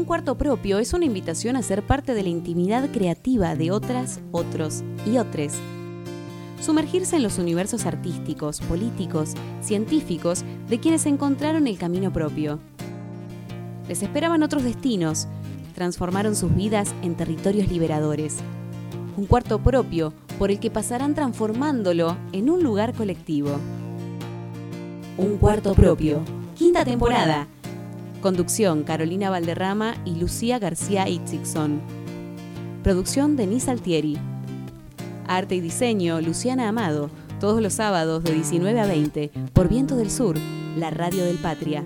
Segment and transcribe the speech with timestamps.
[0.00, 4.20] Un cuarto propio es una invitación a ser parte de la intimidad creativa de otras,
[4.32, 5.52] otros y otros.
[6.58, 12.60] Sumergirse en los universos artísticos, políticos, científicos de quienes encontraron el camino propio.
[13.88, 15.28] Les esperaban otros destinos,
[15.74, 18.38] transformaron sus vidas en territorios liberadores.
[19.18, 23.50] Un cuarto propio por el que pasarán transformándolo en un lugar colectivo.
[25.18, 26.22] Un cuarto propio.
[26.56, 27.48] Quinta temporada.
[28.20, 31.80] Conducción Carolina Valderrama y Lucía García Itzigson.
[32.82, 34.18] Producción Denise Altieri.
[35.26, 37.08] Arte y diseño Luciana Amado.
[37.40, 40.36] Todos los sábados de 19 a 20 por Viento del Sur,
[40.76, 41.82] la radio del Patria.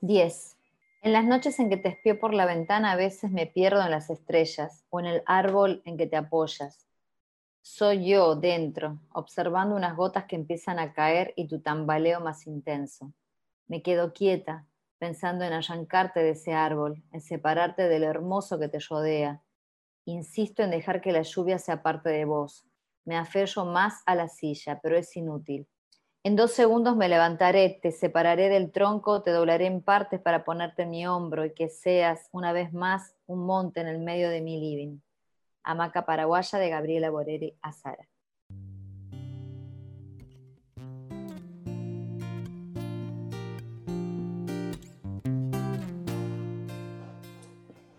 [0.00, 0.56] Diez.
[1.02, 3.90] En las noches en que te espío por la ventana a veces me pierdo en
[3.90, 6.87] las estrellas o en el árbol en que te apoyas
[7.62, 13.12] soy yo dentro, observando unas gotas que empiezan a caer y tu tambaleo más intenso.
[13.66, 14.66] Me quedo quieta,
[14.98, 19.42] pensando en arrancarte de ese árbol, en separarte del hermoso que te rodea.
[20.04, 22.64] Insisto en dejar que la lluvia sea parte de vos.
[23.04, 25.68] Me aferro más a la silla, pero es inútil.
[26.24, 30.82] En dos segundos me levantaré, te separaré del tronco, te doblaré en partes para ponerte
[30.82, 34.40] en mi hombro y que seas, una vez más, un monte en el medio de
[34.40, 34.98] mi living.
[35.68, 38.08] Hamaca Paraguaya de Gabriela Boreri Azara.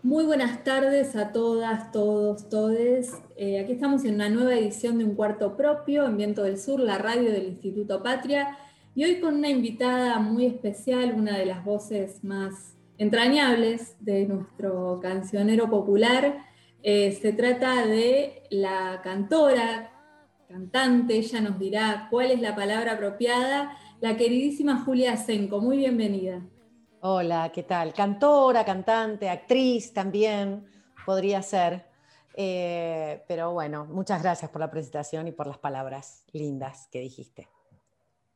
[0.02, 3.12] Muy buenas tardes a todas, todos, todes.
[3.36, 6.80] Eh, aquí estamos en una nueva edición de Un Cuarto Propio en Viento del Sur,
[6.80, 8.58] la radio del Instituto Patria,
[8.96, 14.98] y hoy con una invitada muy especial, una de las voces más entrañables de nuestro
[15.00, 16.49] cancionero popular,
[16.82, 19.92] eh, se trata de la cantora,
[20.48, 25.60] cantante, ella nos dirá cuál es la palabra apropiada, la queridísima Julia Senco.
[25.60, 26.42] Muy bienvenida.
[27.02, 27.92] Hola, ¿qué tal?
[27.92, 30.64] Cantora, cantante, actriz también
[31.04, 31.86] podría ser.
[32.34, 37.48] Eh, pero bueno, muchas gracias por la presentación y por las palabras lindas que dijiste.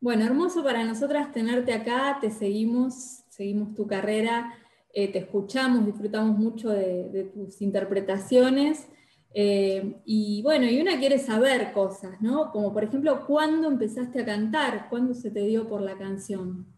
[0.01, 4.53] Bueno, hermoso para nosotras tenerte acá, te seguimos, seguimos tu carrera
[4.97, 8.89] eh, te escuchamos, disfrutamos mucho de, tus interpretaciones.
[9.35, 12.53] Eh, y bueno, y una quiere saber cosas, ¿no?
[12.53, 14.89] Como por ejemplo, ¿cuándo empezaste a cantar?
[14.89, 16.73] ¿Cuándo se te dio por la canción?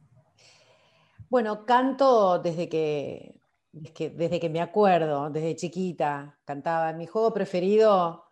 [1.28, 3.38] Bueno, canto desde que,
[3.72, 6.94] desde que, me acuerdo, desde chiquita cantaba.
[6.94, 8.24] Mi juego preferido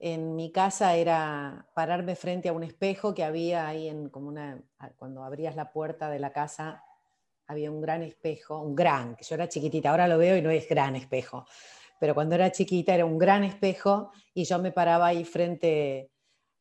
[0.00, 4.60] en mi casa era pararme frente a un espejo que había ahí en como una,
[4.96, 6.82] cuando abrías la puerta de la casa
[7.48, 10.50] había un gran espejo, un gran, que yo era chiquitita, ahora lo veo y no
[10.50, 11.46] es gran espejo,
[11.98, 16.10] pero cuando era chiquita era un gran espejo y yo me paraba ahí frente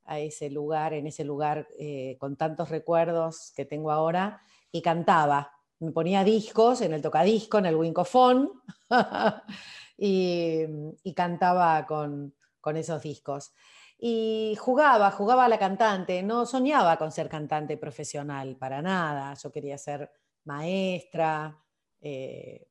[0.05, 5.51] a ese lugar, en ese lugar eh, con tantos recuerdos que tengo ahora y cantaba.
[5.79, 8.51] Me ponía discos en el tocadisco, en el wincofón
[9.97, 10.63] y,
[11.03, 13.51] y, cantaba con, con esos discos.
[13.99, 19.33] Y jugaba, jugaba a la cantante, no soñaba con ser cantante profesional, para nada.
[19.33, 20.09] Yo quería ser
[20.47, 21.61] maestra.
[22.01, 22.67] Eh,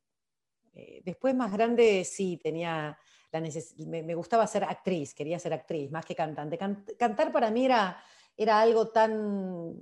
[0.73, 2.99] eh, después más grande sí tenía
[3.31, 3.41] la
[3.87, 6.59] me, gustaba ser actriz, quería ser actriz más que cantante.
[6.59, 8.03] cantar para mí era,
[8.35, 9.75] era algo tan,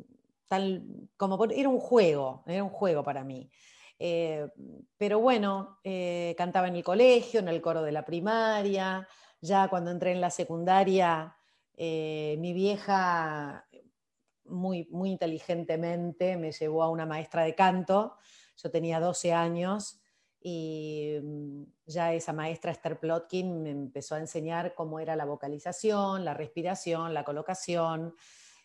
[1.16, 3.48] como era un juego, era un juego para mí.
[3.96, 4.48] Eh,
[4.96, 5.78] pero bueno,
[6.36, 9.06] cantaba en el colegio, en el coro de la primaria,
[9.40, 11.36] ya cuando entré en la secundaria,
[11.76, 13.63] mi vieja
[14.46, 18.16] muy, muy inteligentemente me llevó a una maestra de canto.
[18.56, 20.00] Yo tenía 12 años
[20.40, 26.24] y mm, ya esa maestra Esther Plotkin me empezó a enseñar cómo era la vocalización,
[26.24, 28.14] la respiración, la colocación.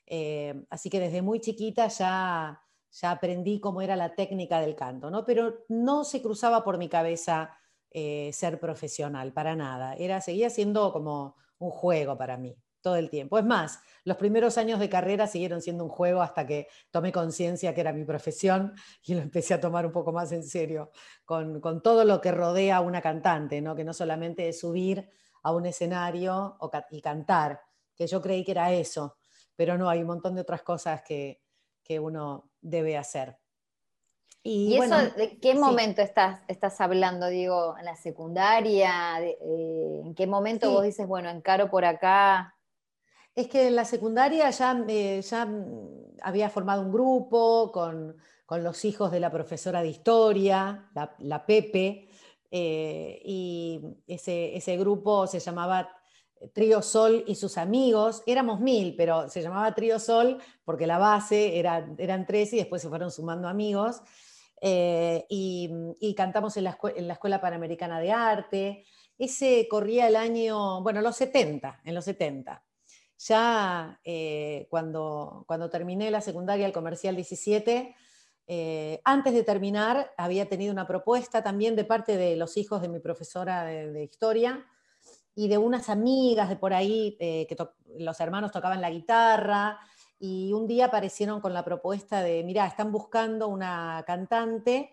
[0.06, 2.62] Eh, así que desde muy chiquita ya,
[2.92, 5.26] ya aprendí cómo era la técnica del canto, ¿no?
[5.26, 7.56] pero no se cruzaba por mi cabeza
[7.92, 9.94] eh, ser profesional, para nada.
[9.96, 13.38] Era, seguía siendo como un juego para mí todo el tiempo.
[13.38, 17.74] Es más, los primeros años de carrera siguieron siendo un juego hasta que tomé conciencia
[17.74, 18.74] que era mi profesión
[19.04, 20.92] y lo empecé a tomar un poco más en serio,
[21.26, 23.76] con, todo lo que rodea a una cantante, ¿no?
[23.76, 25.10] que no solamente es subir
[25.44, 26.58] a un escenario
[26.92, 27.62] y cantar,
[27.96, 29.18] que yo creí que era eso,
[29.56, 31.42] pero no, hay un montón de otras cosas que,
[32.00, 33.40] uno debe hacer.
[34.44, 37.26] ¿Y, eso de qué momento estás, estás hablando?
[37.26, 39.20] Digo, ¿en la secundaria?
[39.20, 42.56] Eh, ¿En qué momento vos dices, bueno, encaro por acá?
[43.40, 45.48] Es que en la secundaria ya, ya
[46.24, 48.18] había formado un grupo con,
[48.62, 50.90] los hijos de la profesora de historia,
[51.20, 52.10] la, Pepe,
[52.52, 55.90] eh, y ese, grupo se llamaba
[56.52, 58.24] Trío Sol y sus amigos.
[58.26, 62.82] Éramos mil, pero se llamaba Trío Sol porque la base era, eran tres y después
[62.82, 64.02] se fueron sumando amigos.
[64.60, 68.84] Eh, y, cantamos en la, en la, Escuela Panamericana de Arte.
[69.18, 72.66] Ese corría el año, bueno, los 70, en los 70.
[73.20, 77.96] Ya eh, cuando, cuando terminé la secundaria, el comercial 17,
[78.48, 82.88] eh, antes de terminar había tenido una propuesta también de parte de los hijos de
[82.88, 84.66] mi profesora de historia,
[85.36, 87.58] y de unas amigas de por ahí, eh, que
[87.98, 89.80] los hermanos tocaban la guitarra,
[90.18, 94.92] y un día aparecieron con la propuesta de, mira, están buscando una cantante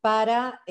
[0.00, 0.62] para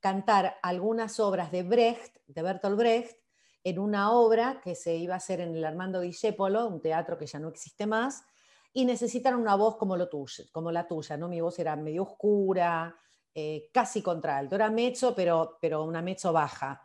[0.00, 3.21] cantar algunas obras de Brecht, de Bertolt Brecht,
[3.64, 7.26] en una obra que se iba a hacer en el Armando Discépolo, un teatro que
[7.26, 8.24] ya no existe más,
[8.72, 10.08] y necesitan una voz como, la
[10.88, 11.28] tuya, ¿no?
[11.28, 12.96] Mi voz era medio oscura,
[13.34, 16.82] eh, casi contralto, era mezzo, pero, pero una mezzo baja.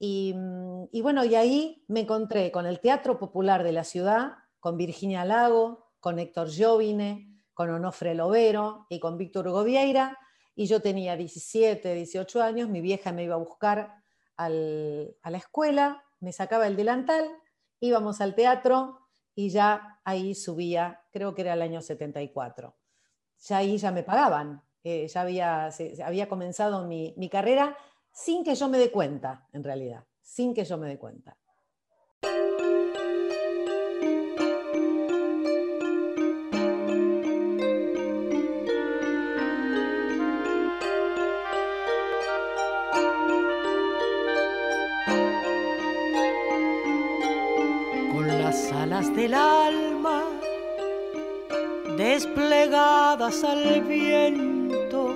[0.00, 4.76] Mm, y, bueno, y ahí me encontré con el Teatro Popular de la ciudad, con
[4.76, 10.18] Virginia Lago, con Héctor Jovine, con Onofre Lovero y con Víctor Hugo Vieira.
[10.54, 13.99] Y yo tenía 17, 18 años, mi vieja me iba a buscar
[14.46, 17.30] a la escuela, me sacaba el delantal,
[17.80, 19.00] íbamos al teatro
[19.34, 22.76] y ya ahí subía, creo que era el año 74.
[23.38, 25.70] Ya ahí ya me pagaban, eh, ya había,
[26.04, 27.76] había comenzado mi, mi carrera
[28.12, 31.36] sin que yo me dé cuenta, en realidad, sin que yo me dé cuenta.
[49.00, 50.22] Alas del alma
[51.96, 55.14] desplegadas al viento.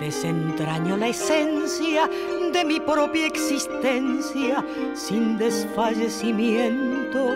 [0.00, 2.08] Desentraño la esencia
[2.52, 4.64] de mi propia existencia
[4.94, 7.34] sin desfallecimiento.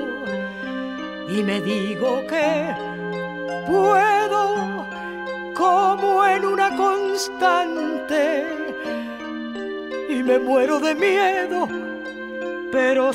[1.29, 2.75] Y me digo que
[3.67, 4.87] puedo
[5.55, 8.47] como en una constante.
[10.09, 11.69] Y me muero de miedo
[12.73, 13.13] pero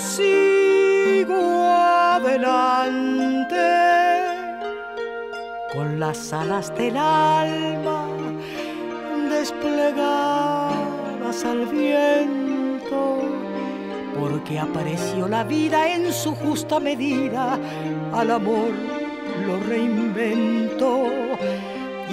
[1.17, 3.55] sigo adelante
[5.73, 8.07] con las alas del alma
[9.29, 10.75] desplegadas
[11.43, 13.21] al viento,
[14.19, 17.57] porque apareció la vida en su justa medida,
[18.13, 18.71] al amor
[19.45, 21.09] lo reinventó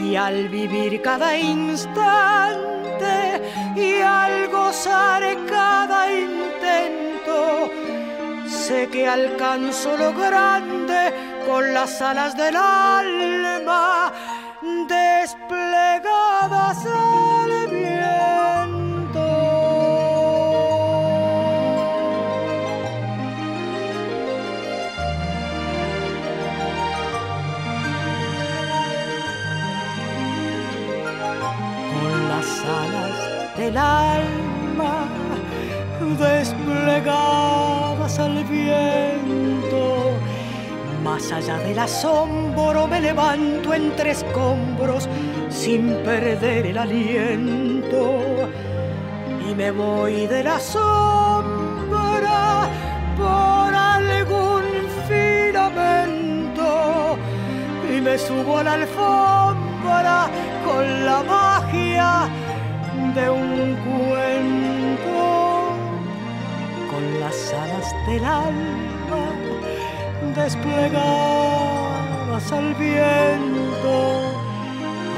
[0.03, 2.65] y al vivir cada instante
[3.77, 6.54] y al gozar cada intento,
[8.69, 11.12] sé que alcanzo lo grande
[11.46, 14.11] con las alas del alma.
[14.88, 15.63] Desplegadas
[41.25, 45.09] más allá del asombro me levanto entre escombros
[45.49, 48.21] sin perder el aliento
[49.49, 51.49] y me voy de la sombra
[53.17, 54.65] por algún
[55.09, 56.66] filamento
[57.90, 60.28] y me subo a la alfombra
[60.64, 62.28] con la magia
[63.14, 65.73] de un cuento
[66.90, 68.84] con las alas del alma
[70.35, 74.35] desplegadas al viento.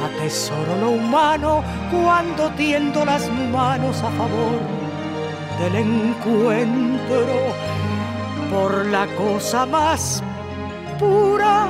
[0.05, 4.61] Atesoro lo humano cuando tiendo las manos a favor
[5.59, 7.55] del encuentro.
[8.51, 10.23] Por la cosa más
[10.99, 11.67] pura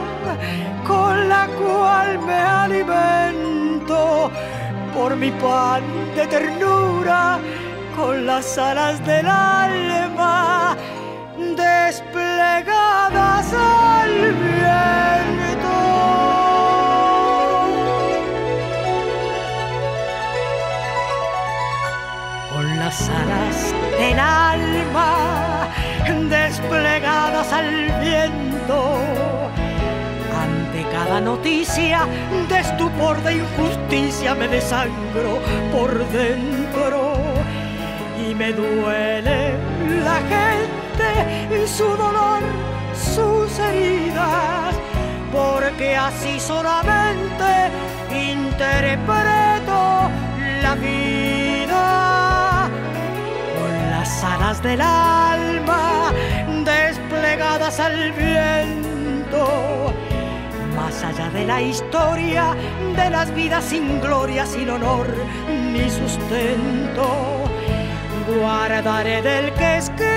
[0.87, 4.31] con la cual me alimento,
[4.95, 5.83] por mi pan
[6.15, 7.39] de ternura
[7.97, 10.77] con las alas del alma.
[11.57, 12.26] Desplegadas
[23.11, 25.69] alas del alma
[26.31, 27.69] desplegadas al
[28.01, 28.99] viento.
[30.45, 32.07] Ante cada noticia
[32.49, 35.41] de estupor, de injusticia, me desangro
[35.73, 37.15] por dentro
[38.25, 39.55] y me duele
[40.05, 42.41] la gente y su dolor,
[42.95, 43.96] sus heridas,
[45.33, 47.71] porque así solamente
[48.11, 50.11] interpreto
[50.63, 52.69] la vida
[53.55, 56.13] con la sala alas del alma
[56.65, 59.93] desplegadas al viento.
[60.75, 62.55] Más allá de la historia,
[62.95, 65.07] de las vidas sin gloria, sin honor
[65.73, 67.45] ni sustento,
[68.29, 70.16] guardaré del que escribe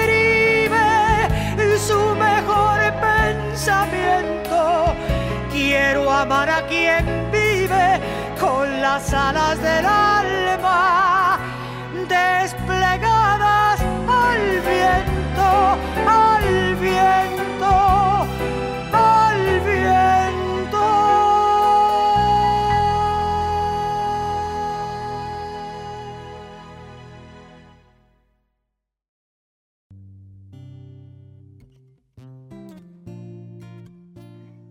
[5.51, 7.99] Quiero amar a quien vive
[8.39, 11.18] con las alas del alma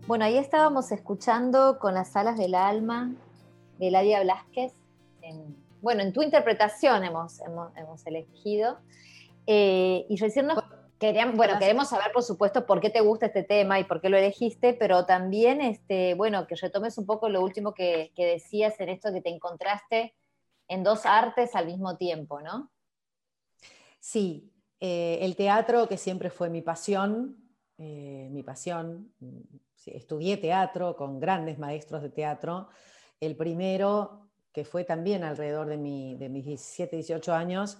[0.09, 3.13] Bueno, ahí estábamos escuchando con las alas del alma
[3.77, 4.73] de Eladia Blasquez.
[5.21, 8.79] En, bueno, en tu interpretación hemos, hemos, hemos elegido.
[9.45, 10.63] Eh, y recién nos
[10.97, 14.09] queríamos, bueno, queremos saber, por supuesto, por qué te gusta este tema y por qué
[14.09, 18.79] lo elegiste, pero también, este, bueno, que retomes un poco lo último que, que decías
[18.79, 20.15] en esto que te encontraste
[20.67, 22.71] en dos artes al mismo tiempo, ¿no?
[23.99, 27.37] Sí, eh, el teatro, que siempre fue mi pasión,
[27.77, 29.13] eh, mi pasión,
[29.95, 32.69] estudié teatro con grandes maestros de teatro.
[33.19, 37.79] El primero, que fue también alrededor de, mi, de mis 17, 18 años,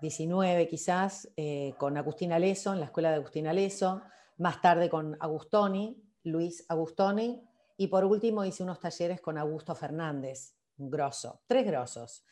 [0.00, 4.02] 19 quizás, eh, con Agustín Aleso, en la escuela de Agustín Aleso,
[4.38, 7.42] más tarde con Agustoni, Luis Agustoni,
[7.76, 12.24] y por último hice unos talleres con Augusto Fernández, un grosso, tres grosos.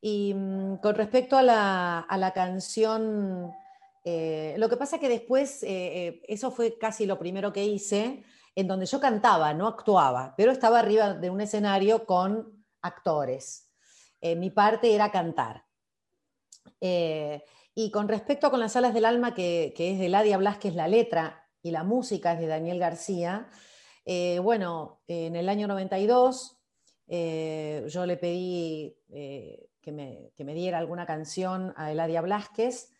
[0.00, 3.52] Y mm, con respecto a la, a la canción,
[4.04, 8.24] eh, lo que pasa que después, eh, eh, eso fue casi lo primero que hice,
[8.54, 13.70] en donde yo cantaba, no actuaba, pero estaba arriba de un escenario con actores.
[14.20, 15.64] Eh, mi parte era cantar.
[16.80, 17.44] Eh,
[17.74, 20.88] y con respecto con las alas del alma, que, que es de Ladia Blasquez la
[20.88, 23.48] letra y la música es de Daniel García,
[24.04, 26.58] eh, bueno, en el año 92
[27.06, 32.92] eh, yo le pedí que me, que, me, diera alguna canción a Eladia Blasquez,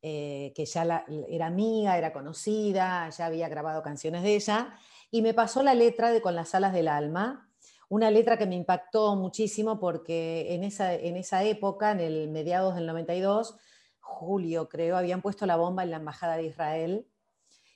[0.00, 4.78] que ya la, era amiga, era conocida, ya había grabado canciones de ella,
[5.10, 7.48] y me pasó la letra de Con las alas del alma,
[7.88, 12.74] una letra que me impactó muchísimo porque en esa, en esa época, en el mediados
[12.74, 13.56] del 92,
[14.00, 17.06] julio creo, habían puesto la bomba en la Embajada de Israel.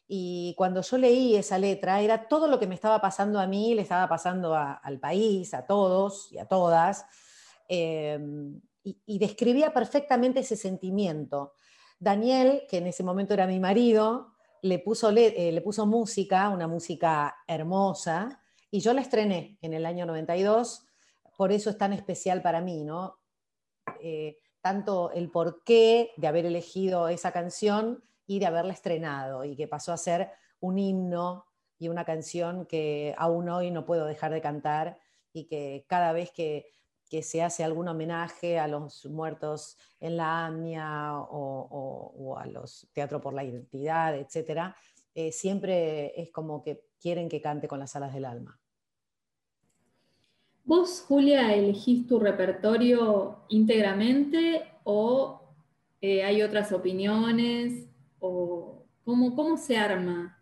[0.09, 3.75] Y cuando yo leí esa letra, era todo lo que me estaba pasando a mí,
[3.75, 7.07] le estaba pasando al país, a todos y a todas.
[7.69, 8.19] Eh,
[8.83, 11.53] y, describía perfectamente ese sentimiento.
[11.99, 14.33] Daniel, que en ese momento era mi marido,
[14.63, 18.41] le puso, le, eh, le puso música, una música hermosa,
[18.71, 20.87] y yo la estrené en el año 92,
[21.37, 23.19] por eso es tan especial para mí, ¿no?
[24.01, 29.67] Eh, tanto el porqué de haber elegido esa canción y de haberla estrenado, y que
[29.67, 31.47] pasó a ser un himno
[31.79, 34.99] y una canción que aún hoy no puedo dejar de cantar,
[35.33, 36.71] y que cada vez que,
[37.11, 43.21] que se hace algún homenaje a los muertos en la AMIA o, a los Teatro
[43.21, 44.73] por la Identidad, etc.,
[45.13, 48.61] eh, siempre es como que quieren que cante con las alas del alma.
[50.65, 55.53] ¿Vos, Julia, elegís tu repertorio íntegramente o
[56.01, 57.89] eh, hay otras opiniones?
[58.21, 60.41] ¿O cómo, cómo se arma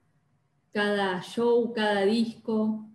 [0.70, 2.87] cada show, cada disco?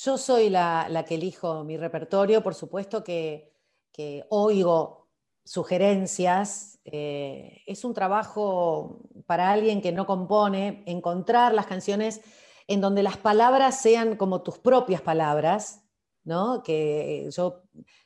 [0.00, 3.52] Yo soy la, que elijo mi repertorio, por supuesto que,
[4.28, 5.08] oigo
[5.44, 6.78] sugerencias.
[6.84, 12.20] Eh, es un trabajo para alguien que no compone, encontrar las canciones
[12.68, 15.82] en donde las palabras sean como tus propias palabras,
[16.22, 16.62] ¿no?
[16.62, 17.64] Que yo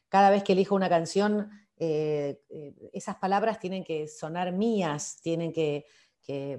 [0.09, 5.53] cada vez que elijo una canción, eh, eh, esas palabras tienen que sonar mías, tienen
[5.53, 5.85] que,
[6.23, 6.59] que,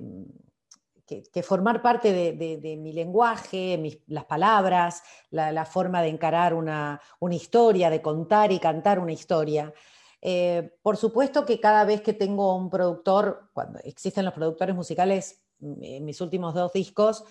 [1.06, 7.90] que, formar parte de, mi lenguaje, las palabras, la, forma de encarar una, una, historia,
[7.90, 9.74] de contar y cantar una historia.
[10.22, 15.44] Eh, por supuesto que cada vez que tengo un productor, cuando existen los productores musicales,
[15.62, 17.26] en mis últimos dos discos,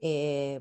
[0.00, 0.60] eh,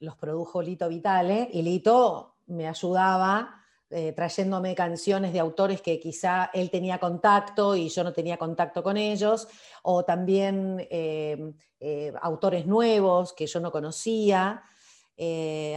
[0.00, 3.59] los produjo Lito Vitale y Lito me ayudaba
[3.90, 8.82] eh, trayéndome canciones de autores que quizá él tenía contacto y yo no tenía contacto
[8.82, 9.48] con ellos,
[9.82, 14.62] o también eh, eh, autores nuevos que yo no conocía.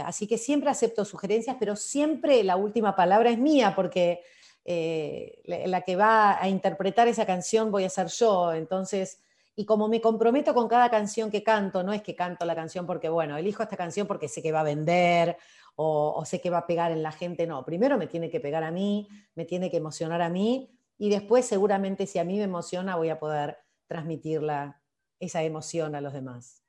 [0.06, 4.22] Así que siempre acepto sugerencias, pero siempre la última palabra es mía, porque
[4.66, 8.52] eh, la que va a interpretar esa canción voy a ser yo.
[8.54, 9.20] Entonces,
[9.54, 12.86] y como me comprometo con cada canción que canto, no es que canto la canción
[12.86, 15.36] porque, bueno, elijo esta canción porque sé que va a vender
[15.76, 18.40] o, o, sé que va a pegar en la gente, no, primero me tiene que
[18.40, 22.36] pegar a mí, me tiene que emocionar a mí y después seguramente si a mí
[22.36, 24.80] me emociona voy a poder transmitirla,
[25.20, 26.62] esa emoción a los demás.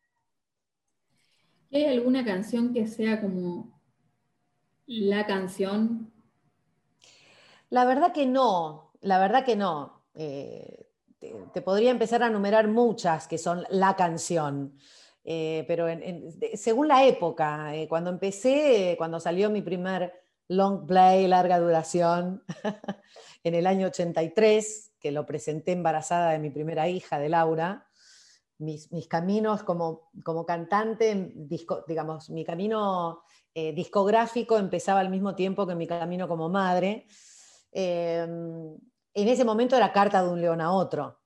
[1.72, 3.82] ¿Hay alguna canción que sea como
[4.86, 6.12] la canción?
[7.70, 10.04] La verdad que no, la verdad que no.
[10.14, 10.88] Eh,
[11.20, 14.78] te, podría empezar a enumerar muchas que son la canción.
[15.28, 15.88] Eh, pero
[16.54, 20.14] según la época, eh, cuando empecé, cuando salió mi primer
[20.48, 22.44] long play, larga duración,
[23.44, 27.88] en el año 83, que lo presenté embarazada de mi primera hija, de Laura,
[28.60, 31.34] mis, caminos como, como cantante,
[31.88, 33.24] digamos, mi camino
[33.56, 37.08] eh, discográfico empezaba al mismo tiempo que mi camino como madre.
[37.72, 38.80] En
[39.14, 41.20] ese momento era carta de un león a otro,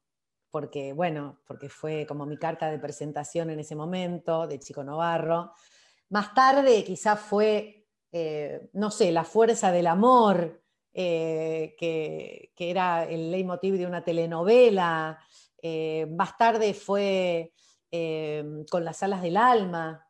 [0.51, 5.53] porque, bueno, porque fue como mi carta de presentación en ese momento, de Chico Novarro.
[6.09, 13.05] Más tarde quizás fue, eh, no sé, la fuerza del amor, eh, que, que, era
[13.05, 15.19] el leitmotiv de una telenovela.
[15.61, 17.53] Eh, más tarde fue
[18.69, 20.05] con las alas del alma.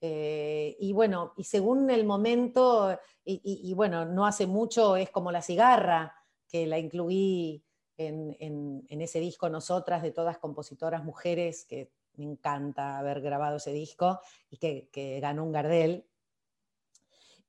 [0.00, 6.14] y bueno, y según el momento, y bueno, no hace mucho es como la cigarra,
[6.48, 7.64] que la incluí
[7.96, 14.20] en, ese disco Nosotras, de todas compositoras mujeres, que me encanta haber grabado ese disco
[14.50, 16.04] y que, ganó un Gardel.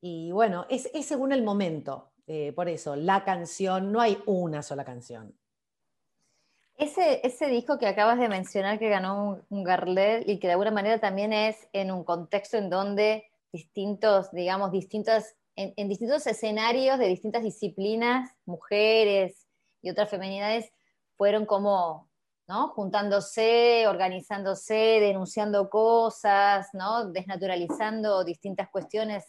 [0.02, 4.84] Y bueno, es, según el momento, eh, por eso, la canción, no hay una sola
[4.84, 5.36] canción.
[6.76, 10.72] Ese, ese disco que acabas de mencionar que ganó un, Gardel y que de alguna
[10.72, 17.08] manera también es en un contexto en donde distintos, digamos, distintas, en distintos escenarios de
[17.08, 19.43] distintas disciplinas, mujeres,
[19.84, 20.72] y otras feminidades
[21.16, 22.10] fueron como
[22.48, 22.70] ¿no?
[22.70, 27.10] juntándose, organizándose, denunciando cosas, ¿no?
[27.12, 29.26] desnaturalizando distintas cuestiones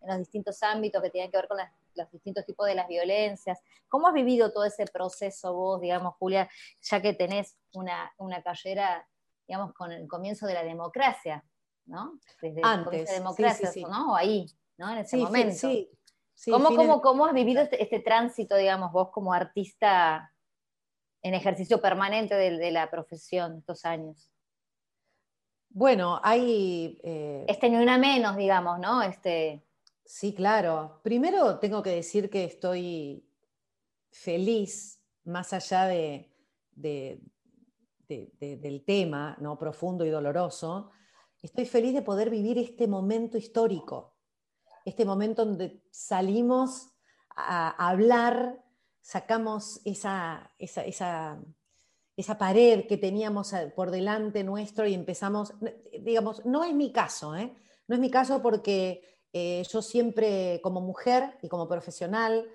[0.00, 1.58] en los distintos ámbitos que tienen que ver con
[1.94, 3.58] los distintos tipos de las violencias.
[3.88, 6.48] ¿Cómo has vivido todo ese proceso vos, digamos, Julia,
[6.82, 9.06] ya que tenés una, carrera,
[9.46, 11.44] digamos, con el comienzo de la democracia,
[11.86, 12.18] ¿no?
[12.40, 14.12] Desde Antes, la democracia, ¿no?
[14.12, 14.90] O ahí, ¿no?
[14.90, 15.68] En ese momento.
[15.68, 15.90] Sí,
[16.46, 20.32] ¿Cómo, has vivido este, este, tránsito, digamos, vos como artista
[21.22, 24.30] en ejercicio permanente de, la profesión estos años?
[25.70, 27.00] Bueno, hay...
[27.02, 29.02] Eh, este ni una menos, digamos, ¿no?
[29.02, 29.64] Este...
[30.04, 31.00] Sí, claro.
[31.02, 33.26] Primero tengo que decir que estoy
[34.10, 36.30] feliz, más allá de,
[36.74, 39.58] del tema ¿no?
[39.58, 40.90] profundo y doloroso,
[41.42, 44.13] estoy feliz de poder vivir este momento histórico
[44.84, 46.88] este momento donde salimos
[47.36, 48.62] a hablar,
[49.00, 51.38] sacamos esa, esa,
[52.38, 55.54] pared que teníamos por delante nuestro y empezamos,
[56.00, 57.54] digamos, no es mi caso, ¿eh?
[57.88, 62.46] no es mi caso porque eh, yo siempre como mujer y como profesional,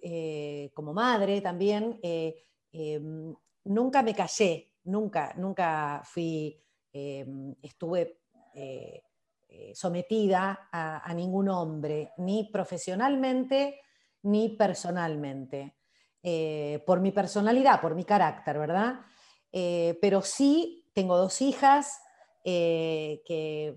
[0.00, 6.58] eh, como madre también, em, nunca me callé, nunca, nunca fui,
[6.92, 8.18] em, estuve
[8.54, 9.02] eh,
[9.74, 13.80] sometida a, ningún hombre, ni profesionalmente
[14.24, 15.76] ni personalmente,
[16.22, 19.00] eh, por mi personalidad, por mi carácter, ¿verdad?
[19.50, 22.00] Eh, pero sí tengo dos hijas
[22.44, 23.74] que, que,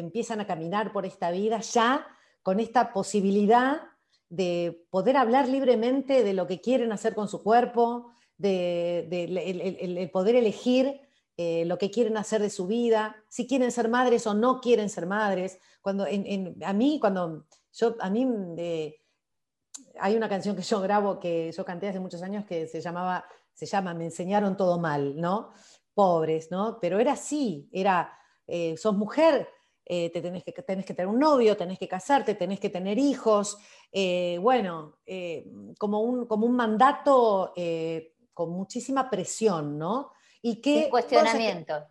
[0.00, 2.06] empiezan a caminar por esta vida ya
[2.42, 3.82] con esta posibilidad
[4.28, 9.08] de poder hablar libremente de lo que quieren hacer con su cuerpo, de,
[9.98, 11.00] el poder elegir
[11.36, 14.88] eh, lo que quieren hacer de su vida, si quieren ser madres o no quieren
[14.88, 15.58] ser madres.
[15.80, 18.24] Cuando, a mí, cuando yo, a mí
[18.56, 19.00] eh,
[19.98, 23.24] hay una canción que yo grabo que yo canté hace muchos años que se llamaba,
[23.52, 25.52] se llama Me enseñaron todo mal, ¿no?
[25.92, 26.78] Pobres, ¿no?
[26.80, 28.16] Pero era así, era,
[28.46, 29.48] eh, sos mujer,
[29.84, 33.58] te tenés que, tenés que tener un novio, tenés que casarte, tenés que tener hijos,
[34.40, 34.96] bueno,
[35.78, 37.52] como, un, como un mandato
[38.32, 40.12] con muchísima presión, ¿no?
[40.44, 41.86] Y sin cuestionamiento.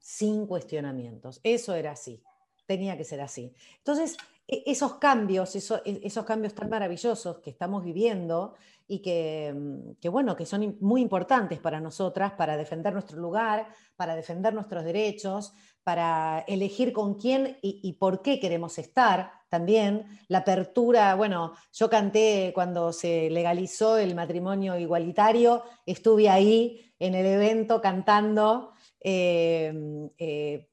[0.00, 1.40] sin cuestionamientos.
[1.42, 2.22] Eso era así.
[2.64, 3.52] Tenía que ser así.
[3.76, 4.16] Entonces,
[4.48, 8.54] e, esos cambios, e, esos, cambios tan maravillosos que estamos viviendo
[8.88, 14.16] y mm, que, bueno, que son muy importantes para nosotras, para defender nuestro lugar, para
[14.16, 15.52] defender nuestros derechos,
[15.84, 20.06] para elegir con quién y, y, por qué queremos estar también.
[20.28, 27.26] La apertura, bueno, yo canté cuando se legalizó el matrimonio igualitario, estuve ahí en el
[27.26, 29.72] evento cantando, eh,
[30.18, 30.68] eh,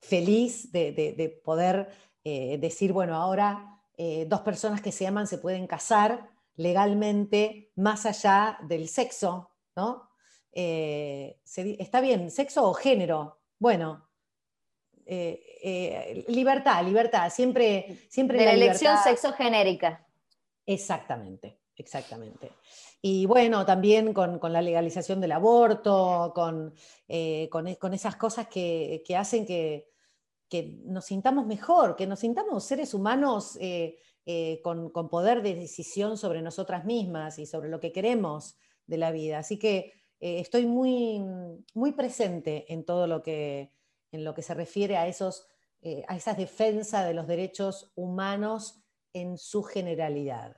[0.00, 1.88] feliz de, poder
[2.24, 3.74] eh, decir, bueno, ahora
[4.28, 10.08] dos personas que se aman se pueden casar legalmente más allá del sexo, ¿no?
[10.52, 14.08] está bien, sexo o género, bueno,
[16.28, 18.06] libertad, libertad, siempre...
[18.08, 20.06] siempre de la, elección sexo genérica.
[20.64, 22.52] Exactamente, Exactamente.
[23.00, 26.74] Y bueno, también con, la legalización del aborto, con,
[27.06, 29.86] eh, e, con, esas cosas que, hacen que,
[30.84, 36.42] nos sintamos mejor, que nos sintamos seres humanos eh, eh, con, poder de decisión sobre
[36.42, 38.56] nosotras mismas y sobre lo que queremos
[38.86, 39.38] de la vida.
[39.38, 41.22] Así que estoy muy,
[41.74, 43.72] muy presente en todo lo que,
[44.10, 45.46] en lo que se refiere a, esos,
[46.08, 48.82] a esas de los derechos humanos
[49.12, 50.57] en su generalidad.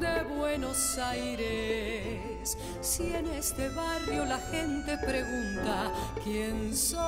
[0.00, 2.56] de Buenos Aires.
[2.80, 7.02] Si en este barrio la gente pregunta quién soy,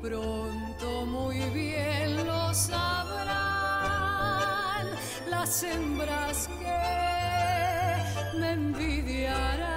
[0.00, 2.90] pronto muy bien lo sabrán
[5.28, 9.70] las hembras que me envidiarán.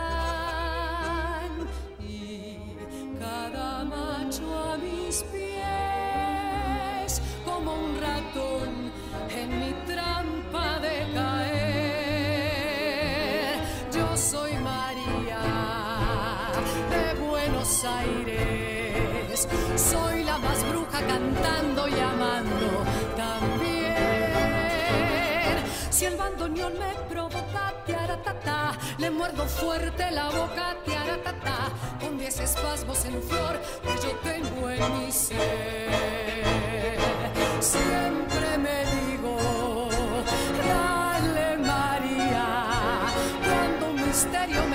[2.00, 2.60] Y
[3.20, 8.92] cada macho a mis pies como un ratón
[9.36, 10.13] en mi trampa
[19.76, 22.86] Soy la más bruja cantando y amando
[23.18, 23.98] también.
[25.90, 33.04] Si el bandoneón me provoca, tiaratata, le muerdo fuerte la boca, tiaratata, con diez espasmos
[33.04, 35.92] en flor que yo tengo en mi ser.
[37.60, 39.90] Siempre me digo,
[40.70, 42.48] dale María,
[43.44, 44.66] cuando un misterio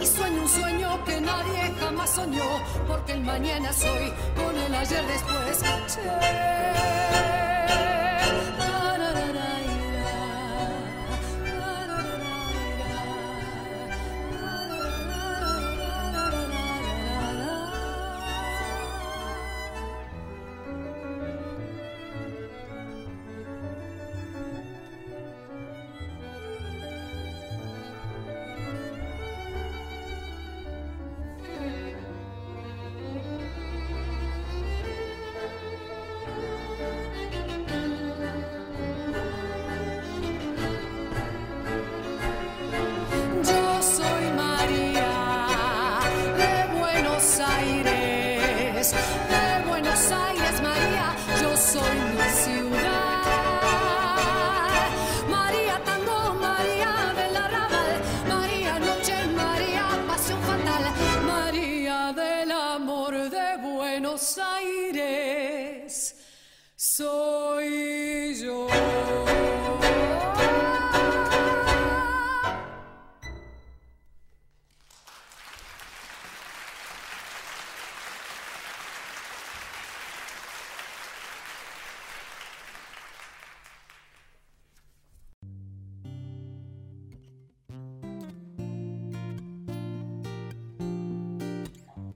[0.00, 2.44] y sueño un sueño que nadie jamás soñó,
[2.86, 5.62] porque el mañana soy con el ayer después.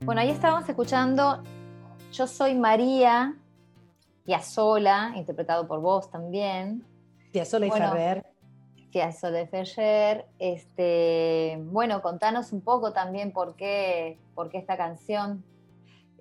[0.05, 1.45] Bueno, ahí estábamos escuchando
[2.13, 3.37] Yo soy María,
[4.25, 6.85] Piazzola, interpretado por vos también.
[7.31, 8.27] Piazzola y Ferrer.
[8.91, 10.27] Piazzola y Ferrer.
[10.41, 15.45] Este, bueno, contanos un poco también por qué, por qué esta canción.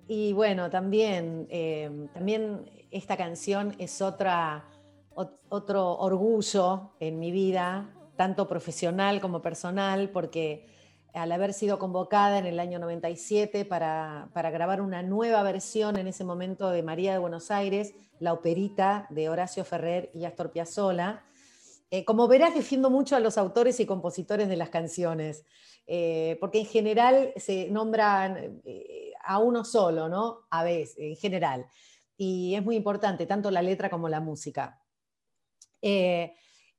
[0.06, 4.64] Y bueno, también, eh, también esta canción es otra,
[5.48, 10.68] otro orgullo en mi vida, tanto profesional como personal, porque
[11.14, 16.24] al haber sido convocada en el año 97 para, grabar una nueva versión en ese
[16.24, 21.24] momento de María de Buenos Aires, la operita de Horacio Ferrer y Astor Piazzolla.
[21.90, 25.44] Eh, como verás, defiendo mucho a los autores y compositores de las canciones,
[25.86, 30.46] eh, porque en general se nombran eh, a uno solo, ¿no?
[30.50, 31.66] A veces, en general.
[32.16, 34.80] Y es muy importante, tanto la letra como la música.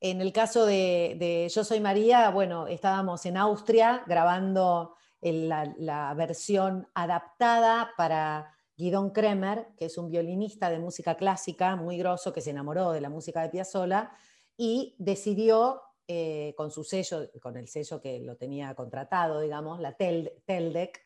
[0.03, 7.93] En el caso de, Yo Soy María, bueno, estábamos en Austria grabando la, versión adaptada
[7.95, 12.91] para Guidón Kremer, que es un violinista de música clásica muy grosso que se enamoró
[12.91, 14.11] de la música de Piazzolla
[14.57, 19.95] y decidió eh, con su sello, con el sello que lo tenía contratado, digamos, la
[19.95, 21.01] Teldec,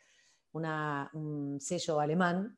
[0.54, 2.58] un sello alemán,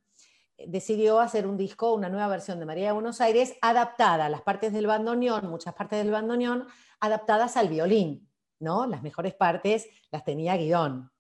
[0.68, 4.42] decidió hacer un disco, una nueva versión de María de Buenos Aires, adaptada a las
[4.42, 6.68] partes del bandoneón, muchas partes del bandoneón,
[7.00, 8.86] adaptadas al violín, ¿no?
[8.86, 11.12] Las mejores partes las tenía Guidón.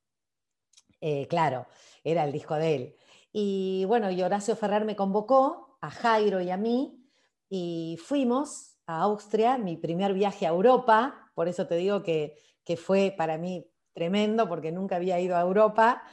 [1.01, 1.67] Eh, claro,
[2.03, 2.95] era el disco de él.
[3.31, 7.05] Y bueno, y Horacio Ferrer me convocó, a Jairo y a mí,
[7.49, 12.75] y fuimos a Austria, mi primer viaje a Europa, por eso te digo que, que
[12.75, 16.03] fue para mí tremendo, porque nunca había ido a Europa.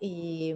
[0.00, 0.54] Y,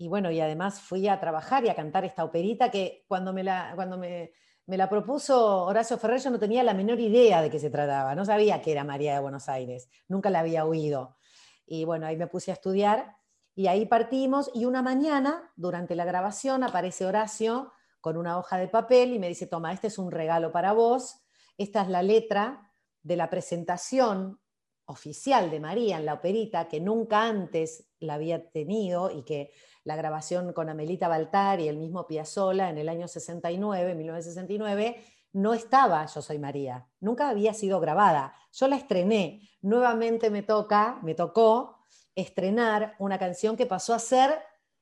[0.00, 3.44] y bueno, y además fui a trabajar y a cantar esta operita que cuando me
[3.44, 4.32] la, cuando me,
[4.66, 8.24] la propuso Horacio Ferrer yo no tenía la menor idea de qué se trataba, no
[8.24, 11.18] sabía que era María de Buenos Aires, nunca la había oído.
[11.66, 13.14] Y bueno, ahí me puse a estudiar
[13.54, 18.68] y ahí partimos y una mañana, durante la grabación, aparece Horacio con una hoja de
[18.68, 21.20] papel y me dice, toma, este es un regalo para vos,
[21.58, 24.40] esta es la letra de la presentación
[24.86, 29.52] oficial de María en la operita, que nunca antes la había tenido y que
[29.84, 35.54] la grabación con Amelita Baltar y el mismo Piazzolla en el año 69, 1969, no
[35.54, 38.34] estaba Yo Soy María, nunca había sido grabada.
[38.52, 41.78] Yo la estrené, nuevamente me toca, me tocó
[42.14, 44.38] estrenar una canción que pasó a ser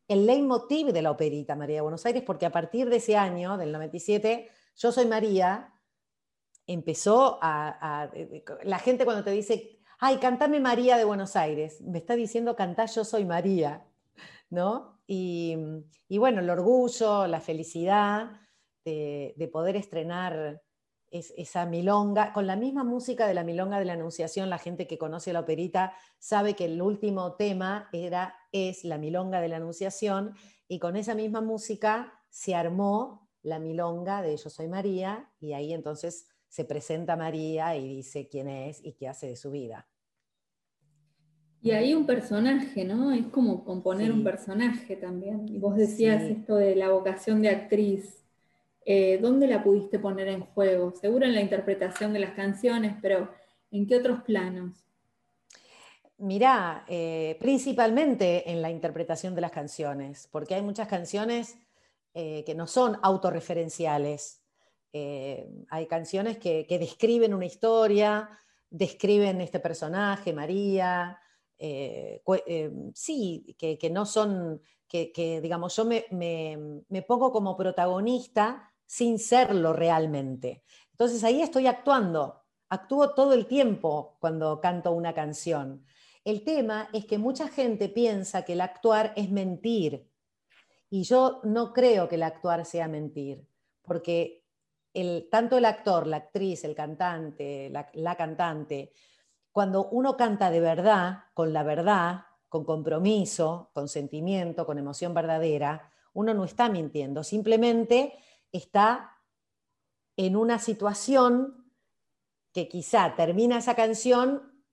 [0.09, 3.59] el leitmotiv de la operita María de Buenos Aires, porque a partir de ese año,
[3.59, 5.75] del 97, Yo Soy María,
[6.67, 8.11] empezó a,
[8.63, 12.89] la gente cuando te dice, ay, cantame María de Buenos Aires, me está diciendo cantar
[12.89, 13.85] Yo Soy María.
[14.51, 15.01] ¿No?
[15.07, 15.57] Y,
[16.11, 18.41] bueno, el orgullo, la felicidad
[18.85, 20.63] de, poder estrenar
[21.11, 24.99] esa milonga, con la misma música de la milonga de la Anunciación, la gente que
[24.99, 30.35] conoce la operita sabe que el último tema era, es la milonga de la Anunciación,
[30.69, 35.73] y con esa misma música se armó la milonga de Yo Soy María, y ahí
[35.73, 39.89] entonces se presenta María y dice quién es y qué hace de su vida.
[41.61, 43.13] Y ahí un personaje, ¿no?
[43.13, 45.49] Es como componer un personaje también.
[45.49, 48.25] Y vos decías esto de la vocación de actriz.
[48.85, 50.93] Eh, ¿Dónde la pudiste poner en juego?
[50.93, 53.29] Seguro en la interpretación de las canciones, pero
[53.73, 54.85] ¿en qué otros planos?
[56.17, 61.59] Mirá, eh, principalmente en la interpretación de las canciones, porque hay muchas canciones
[62.15, 64.43] eh, que no son autorreferenciales.
[65.71, 68.31] hay canciones que, que describen una historia,
[68.71, 71.21] describen este personaje, María,
[71.59, 79.73] eh, eh, sí, que, no son, que, digamos, yo me, pongo como protagonista sin serlo
[79.73, 80.63] realmente.
[80.93, 85.85] Entonces ahí estoy actuando, actúo todo el tiempo cuando canto una canción.
[86.25, 90.09] El tema es que mucha gente piensa que el actuar es mentir
[90.91, 93.47] y yo no creo que el actuar sea mentir,
[93.83, 94.45] porque
[95.31, 98.93] tanto el actor, la actriz, el cantante, la cantante,
[99.59, 105.91] cuando uno canta de verdad, con la verdad, con compromiso, con sentimiento, con emoción verdadera,
[106.13, 108.17] uno no está mintiendo, simplemente
[108.53, 109.17] está
[110.17, 111.73] en una situación
[112.53, 114.65] que quizá termina esa canción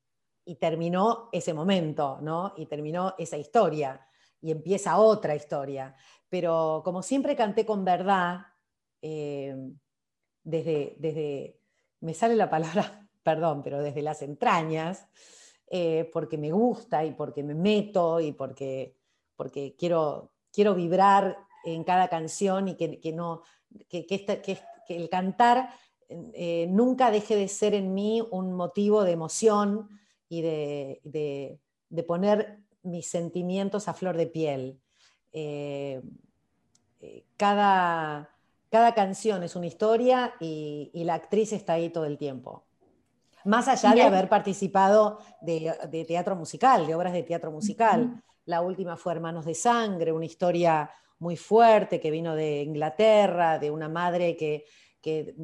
[0.46, 2.54] y terminó ese momento, ¿no?
[2.56, 4.08] Y terminó esa historia
[4.40, 5.96] y empieza otra historia.
[6.30, 8.42] Pero como siempre canté con verdad,
[9.02, 9.56] eh,
[10.44, 11.60] desde, desde,
[12.02, 15.08] me sale la palabra perdón, pero desde las entrañas,
[15.68, 18.96] eh, porque me gusta y porque me meto y porque,
[19.36, 21.36] porque quiero, quiero vibrar
[21.66, 23.42] en cada canción y que, no,
[23.90, 24.60] que, que,
[24.90, 25.72] el cantar
[26.08, 29.90] eh, nunca deje de ser en mí un motivo de emoción
[30.30, 31.02] y de,
[31.90, 34.80] de, poner mis sentimientos a flor de piel.
[35.34, 36.00] Eh,
[37.38, 38.36] cada,
[38.76, 42.66] cada canción es una historia y, la actriz está ahí todo el tiempo.
[43.46, 48.24] Más allá de haber participado de, teatro musical, de obras de teatro musical.
[48.46, 53.70] La última fue Hermanos de Sangre, una historia muy fuerte que vino de Inglaterra, de
[53.70, 54.66] una madre que,
[55.00, 55.36] que,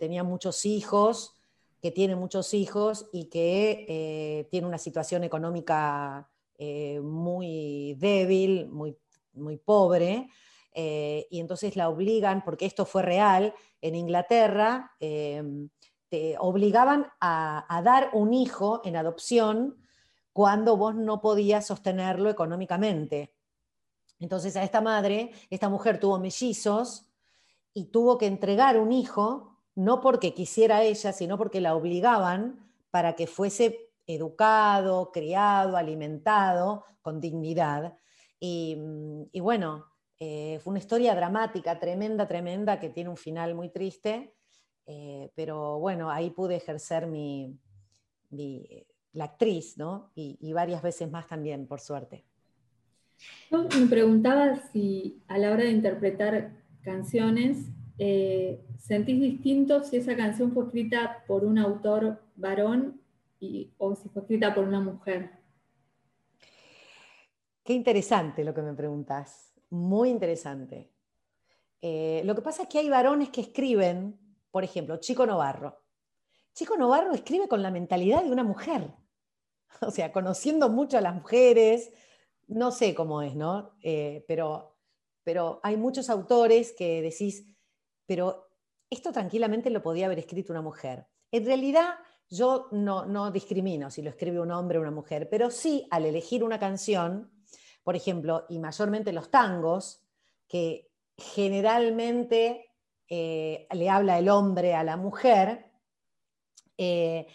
[0.00, 1.34] tenía muchos hijos,
[1.82, 8.96] que tiene muchos hijos y que eh, tiene una situación económica eh, muy débil, muy,
[9.34, 10.28] muy pobre.
[10.74, 14.92] Eh, y entonces la obligan, porque esto fue real, en Inglaterra,
[16.12, 19.78] te obligaban a, dar un hijo en adopción
[20.34, 23.34] cuando vos no podías sostenerlo económicamente.
[24.20, 27.06] Entonces a esta madre, esta mujer tuvo mellizos
[27.72, 33.14] y tuvo que entregar un hijo, no porque quisiera ella, sino porque la obligaban para
[33.14, 37.96] que fuese educado, criado, alimentado con dignidad.
[38.38, 38.76] Y,
[39.40, 39.86] bueno,
[40.20, 44.34] eh, fue una historia dramática, tremenda, tremenda, que tiene un final muy triste.
[44.94, 47.58] Eh, pero bueno, ahí pude ejercer mi,
[49.14, 50.10] la actriz, ¿no?
[50.14, 52.24] Y, varias veces más también, por suerte.
[53.50, 56.52] Yo me preguntaba si a la hora de interpretar
[56.82, 63.00] canciones, eh, ¿sentís distinto si esa canción fue escrita por un autor varón
[63.40, 65.30] y, o si fue escrita por una mujer?
[67.64, 70.90] Qué interesante lo que me preguntas, muy interesante.
[71.80, 74.18] Eh, lo que pasa es que hay varones que escriben,
[74.52, 75.82] por ejemplo, Chico Novarro.
[76.54, 78.92] Chico Novarro escribe con la mentalidad de una mujer,
[79.80, 81.90] o sea, conociendo mucho a las mujeres,
[82.46, 83.76] no sé cómo es, ¿no?
[83.82, 84.76] Eh, pero,
[85.24, 87.46] pero hay muchos autores que decís,
[88.06, 88.50] pero
[88.90, 91.06] esto tranquilamente lo podía haber escrito una mujer.
[91.30, 91.94] En realidad,
[92.28, 96.04] yo no, no discrimino si lo escribe un hombre o una mujer, pero sí al
[96.04, 97.32] elegir una canción,
[97.82, 100.04] por ejemplo, y mayormente los tangos,
[100.46, 102.71] que generalmente
[103.14, 105.70] eh, le habla el hombre a la mujer,
[106.78, 107.26] eh,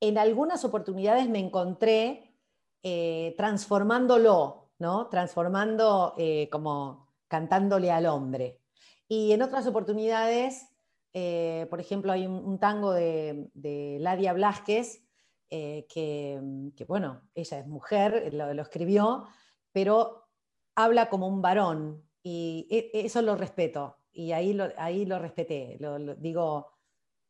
[0.00, 2.34] en algunas oportunidades me encontré
[2.82, 5.08] eh, transformándolo, ¿no?
[5.10, 6.14] Transformando
[6.50, 8.62] como cantándole al hombre.
[9.08, 10.70] Y en otras oportunidades,
[11.12, 15.06] por ejemplo, hay un, tango de, Ladia Blasquez,
[15.50, 19.26] que, bueno, ella es mujer, lo escribió,
[19.70, 20.30] pero
[20.74, 25.76] habla como un varón y e, eso lo respeto y ahí lo, ahí lo respeté.
[25.78, 26.72] Lo, digo,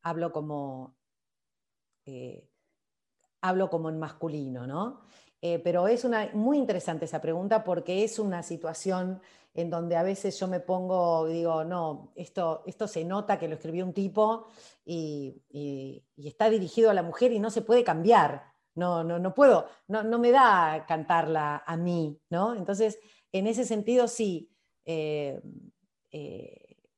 [0.03, 0.97] hablo como,
[2.05, 2.49] eh,
[3.41, 5.01] hablo como en masculino, ¿no?
[5.43, 9.21] Eh, pero es una, muy interesante esa pregunta porque es una situación
[9.53, 13.55] en donde a veces yo me pongo, digo, no, esto, esto se nota que lo
[13.55, 14.47] escribió un tipo
[14.85, 15.43] y,
[16.17, 18.55] está dirigido a la mujer y no se puede cambiar.
[18.77, 22.55] No, no, no puedo, no, no, me da cantarla a mí, ¿no?
[22.55, 22.99] Entonces,
[23.33, 24.51] en ese sentido sí,
[24.85, 25.41] eh,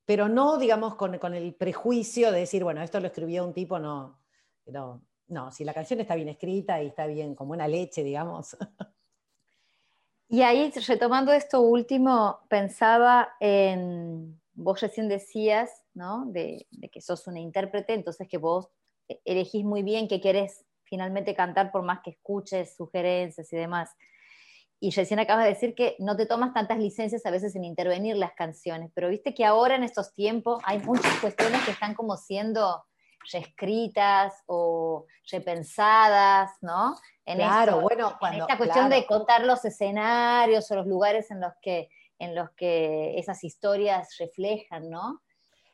[0.09, 4.19] pero no, digamos, con, el prejuicio de decir, bueno, esto lo escribió un tipo, no,
[4.65, 8.57] pero no, si la canción está bien escrita y está bien, como una leche, digamos.
[10.31, 16.27] Y ahí, retomando esto último, pensaba en, vos recién decías, ¿no?
[16.27, 18.69] De, de que sos una intérprete, entonces que vos
[19.25, 23.91] elegís muy bien qué querés finalmente cantar por más que escuches sugerencias y demás.
[24.81, 28.17] Y recién acabas de decir que no te tomas tantas licencias a veces en intervenir
[28.17, 32.17] las canciones, pero viste que ahora en estos tiempos hay muchas cuestiones que están como
[32.17, 32.85] siendo
[33.33, 36.95] reescritas o repensadas, ¿no?
[37.25, 41.53] En claro, bueno, cuando, esta cuestión de contar los escenarios o los lugares en los
[41.61, 45.23] que en los que esas historias reflejan, ¿no?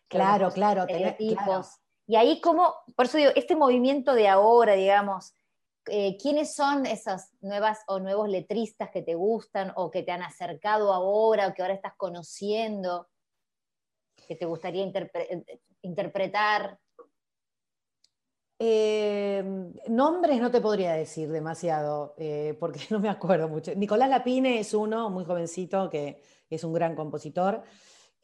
[0.08, 1.80] Claro, claro, estereotipos.
[2.06, 5.34] Y ahí como, por eso digo, este movimiento de ahora, digamos,
[5.90, 10.22] eh, ¿quiénes son esas nuevas o nuevos letristas que te gustan o que te han
[10.22, 13.08] acercado ahora o que ahora estás conociendo,
[14.26, 14.90] que te gustaría
[15.82, 16.78] interpretar?
[18.58, 19.44] Eh,
[19.88, 23.74] nombres no te podría decir demasiado, eh, porque no me acuerdo mucho.
[23.74, 27.62] Nicolás Lapine es uno, muy jovencito, que es un gran compositor.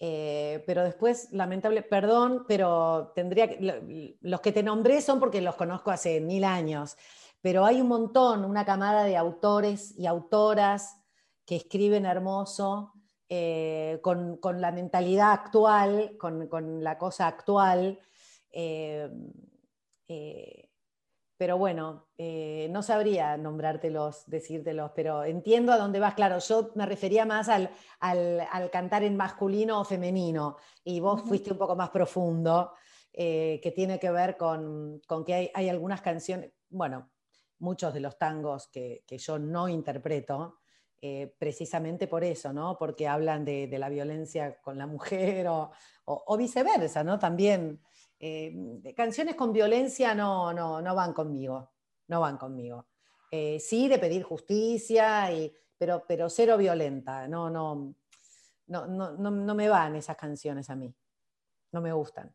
[0.02, 5.56] Eh, pero después, lamentable, perdón, pero tendría que, los que te nombré son porque los
[5.56, 6.96] conozco hace mil años,
[7.40, 11.02] pero hay un montón, una camada de autores y autoras
[11.46, 12.92] que escriben hermoso,
[13.28, 17.98] eh, con, con, la mentalidad actual, con, con la cosa actual.
[18.52, 19.10] Eh,
[21.40, 26.12] pero bueno, eh, no sabría nombrártelos, decírtelos, pero entiendo a dónde vas.
[26.12, 27.70] Claro, yo me refería más al,
[28.70, 32.74] cantar en masculino o femenino, y vos fuiste un poco más profundo,
[33.10, 37.08] eh, que tiene que ver con, que hay, algunas canciones, bueno,
[37.60, 40.58] muchos de los tangos que, yo no interpreto,
[41.00, 42.76] eh, precisamente por eso, ¿no?
[42.76, 45.70] Porque hablan de, la violencia con la mujer o,
[46.04, 47.18] o viceversa, ¿no?
[47.18, 47.80] También
[48.22, 51.72] eh, canciones con violencia no, no, no van conmigo,
[52.08, 52.86] no van conmigo.
[53.30, 57.94] Eh, sí, de pedir justicia, y, pero, pero cero violenta, no, no,
[58.66, 60.94] no, no, no me van esas canciones a mí,
[61.72, 62.34] no me gustan.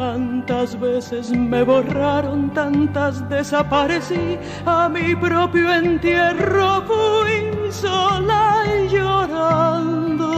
[0.00, 10.30] Tantas veces me borraron, tantas desaparecí, a mi propio entierro fui sola y llorando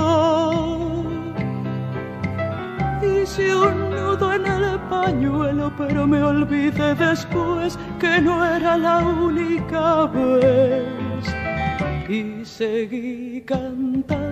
[3.23, 10.07] hice un nudo en el pañuelo, pero me olvidé después que no era la única
[10.07, 11.25] vez.
[12.09, 14.32] Y seguí cantando,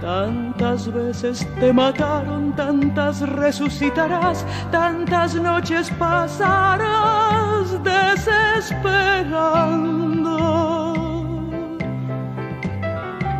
[0.00, 10.38] Tantas veces te mataron, tantas resucitarás, tantas noches pasarás desesperando.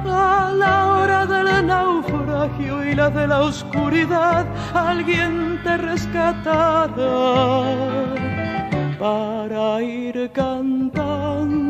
[0.07, 4.45] A la hora del naufragio y la de la oscuridad,
[4.75, 6.93] alguien te rescatará
[8.99, 11.70] para ir cantando,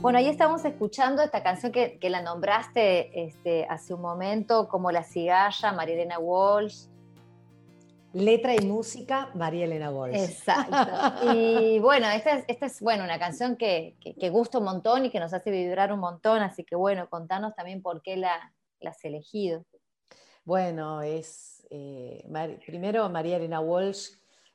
[0.00, 5.04] Bueno, ahí estamos escuchando esta canción que, la nombraste este, hace un momento, como La
[5.04, 6.86] Cigarra, María Elena Walsh.
[8.14, 10.16] Letra y música, María Elena Walsh.
[10.16, 10.74] Exacto.
[11.34, 13.94] Y bueno, esta es, esta es bueno, una canción que,
[14.32, 17.82] gusta un montón y que nos hace vibrar un montón, así que bueno, contanos también
[17.82, 19.66] por qué la, has elegido.
[20.44, 22.24] Bueno, es eh,
[22.64, 24.12] primero María Elena Walsh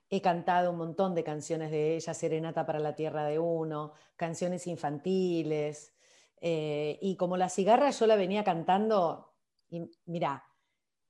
[0.10, 4.68] He cantado un montón de canciones de ella, Serenata para la Tierra de Uno, canciones
[4.68, 5.94] infantiles.
[6.42, 9.34] Eh, y como la cigarra yo la venía cantando,
[9.70, 9.90] y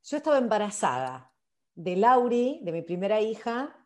[0.03, 1.33] yo estaba embarazada
[1.73, 3.85] de Lauri, de mi primera hija,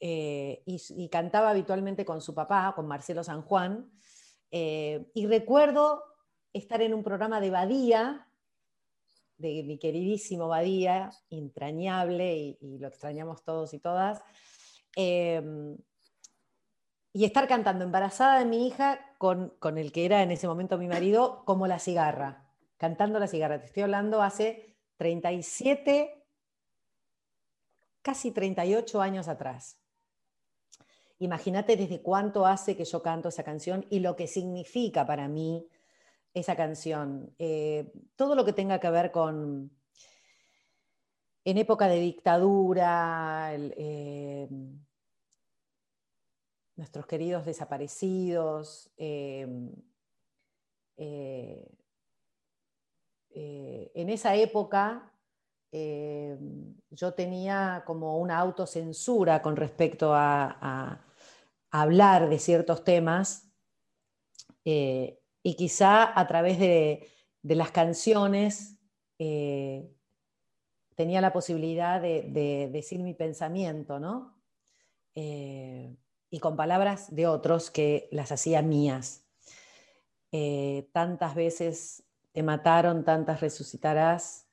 [0.00, 3.90] eh, y, cantaba habitualmente con su papá, con Marcelo San Juan.
[4.50, 6.02] Eh, y recuerdo
[6.52, 8.28] estar en un programa de Badía,
[9.42, 14.22] de mi queridísimo Badía, entrañable, y, lo extrañamos todos y todas,
[14.96, 15.76] em,
[17.12, 20.88] y estar cantando embarazada de mi hija con, el que era en ese momento mi
[20.88, 23.60] marido, como la cigarra, cantando la cigarra.
[23.60, 26.24] Te estoy hablando hace 37,
[28.00, 29.78] casi 38 años atrás.
[31.18, 35.68] Imagínate desde cuánto hace que yo canto esa canción y lo que significa para mí
[36.34, 37.34] esa canción.
[37.38, 39.70] Eh, todo lo que tenga que ver con,
[41.44, 44.48] en época de dictadura, eh,
[46.76, 49.46] nuestros queridos desaparecidos, eh,
[53.34, 55.10] en esa época
[56.90, 61.06] yo tenía como una autocensura con respecto a,
[61.74, 63.50] hablar de ciertos temas
[65.42, 67.08] y quizá a través de,
[67.42, 68.76] las canciones
[69.18, 69.90] eh,
[70.94, 74.36] tenía la posibilidad de, decir mi pensamiento, ¿no?
[75.14, 75.96] Eh,
[76.30, 79.24] y con palabras de otros que las hacía mías.
[80.30, 84.46] Eh, tantas veces te mataron, tantas resucitarás,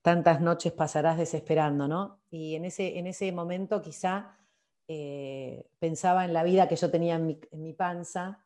[0.00, 2.20] tantas noches pasarás desesperando, ¿no?
[2.30, 4.32] Y en ese, en ese momento quizá
[5.80, 8.45] pensaba en la vida que yo tenía en mi panza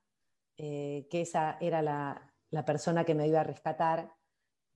[0.63, 4.13] eh, que esa era la, persona que me iba a rescatar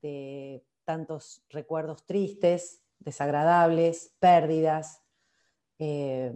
[0.00, 5.02] de tantos recuerdos tristes, desagradables, pérdidas.
[5.78, 6.32] Eh,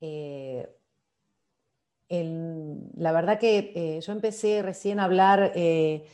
[0.00, 0.68] eh,
[2.08, 6.04] la verdad que yo empecé recién a hablar de,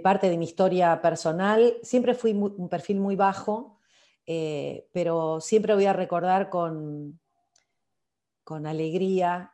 [0.00, 1.78] parte de mi historia personal.
[1.82, 3.80] Siempre fui un perfil muy bajo,
[4.24, 7.18] pero siempre voy a recordar con,
[8.48, 9.52] con alegría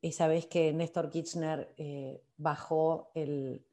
[0.00, 3.64] esa vez que Néstor Kirchner eh, bajó el,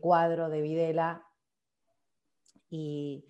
[0.00, 1.26] cuadro de Videla
[2.70, 3.24] y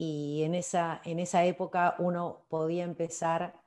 [0.00, 3.60] y en esa, en esa época uno podía empezar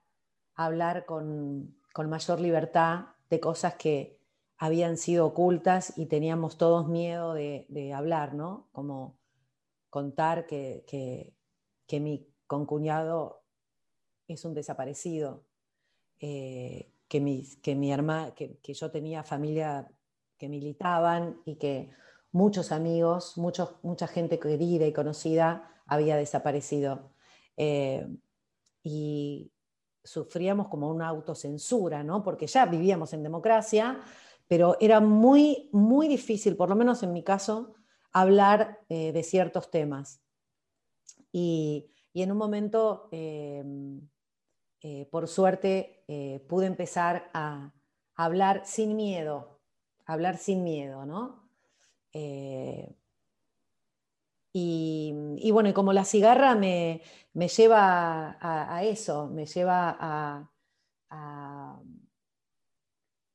[0.55, 4.19] a hablar con, mayor libertad de cosas que
[4.57, 8.67] habían sido ocultas y teníamos todos miedo de, hablar, ¿no?
[8.71, 9.19] Como
[9.91, 10.83] contar que,
[11.85, 13.43] que, mi concuñado
[14.27, 15.45] es un desaparecido,
[16.25, 17.93] eh, que, mi, que, mi
[18.33, 19.85] que, que yo tenía familia
[20.37, 21.89] que militaban y que
[22.31, 27.11] muchos amigos, muchos, mucha gente querida y conocida había desaparecido.
[27.57, 28.07] Eh,
[28.83, 29.51] y
[30.01, 32.23] sufríamos como una autocensura, ¿no?
[32.23, 33.99] porque ya vivíamos en democracia,
[34.47, 37.73] pero era muy, muy difícil, por lo menos en mi caso,
[38.13, 40.21] hablar eh, de ciertos temas.
[41.33, 43.09] Y, en un momento,
[45.11, 46.03] por suerte,
[46.47, 47.73] pude empezar a,
[48.15, 49.59] hablar sin miedo,
[50.05, 51.49] hablar sin miedo, ¿no?
[54.55, 57.01] Y, bueno, como la cigarra me,
[57.33, 60.51] lleva a, eso, me lleva a,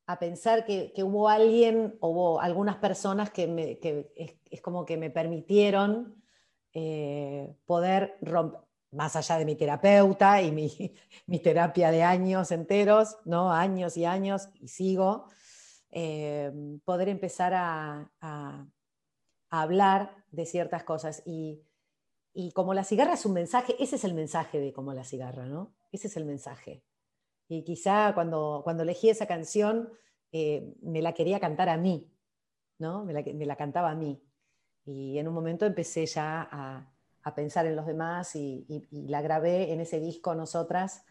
[0.07, 4.09] a, pensar que, hubo alguien, o hubo algunas personas que,
[4.49, 6.23] es, como que me permitieron
[6.73, 10.53] eh, poder romper, más allá de mi terapeuta y
[11.27, 13.53] mi, terapia de años enteros, ¿no?
[13.53, 15.27] años y años, y sigo,
[15.91, 16.53] eh,
[16.85, 18.67] poder empezar a
[19.51, 21.23] hablar de ciertas cosas.
[21.27, 21.63] Y,
[22.55, 25.75] como la cigarra es un mensaje, ese es el mensaje de como la cigarra, ¿no?
[25.91, 26.85] Ese es el mensaje.
[27.49, 29.91] Y quizá cuando, cuando elegí esa canción,
[30.31, 32.09] eh, me la quería cantar a mí,
[32.79, 33.05] ¿no?
[33.05, 34.23] Me la, cantaba a mí.
[34.85, 36.93] Y en un momento empecé ya a,
[37.35, 41.05] pensar en los demás y, la grabé en ese disco Nosotras,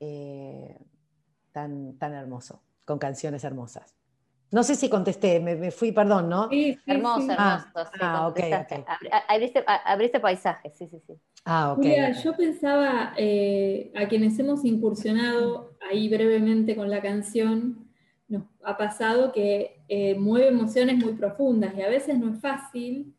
[0.00, 0.78] eh,
[1.52, 3.98] tan, tan hermoso, con canciones hermosas.
[4.50, 6.48] No sé si contesté, me, fui, perdón, ¿no?
[6.48, 7.66] Sí, hermoso, hermoso.
[8.00, 8.40] Ah, ok,
[9.86, 11.12] Abriste, paisaje, sí, sí, sí.
[11.44, 11.84] Ah, ok.
[12.24, 17.88] yo pensaba, eh, a quienes hemos incursionado ahí brevemente con la canción,
[18.26, 23.14] nos ha pasado que eh, mueve emociones muy profundas y a veces no es fácil,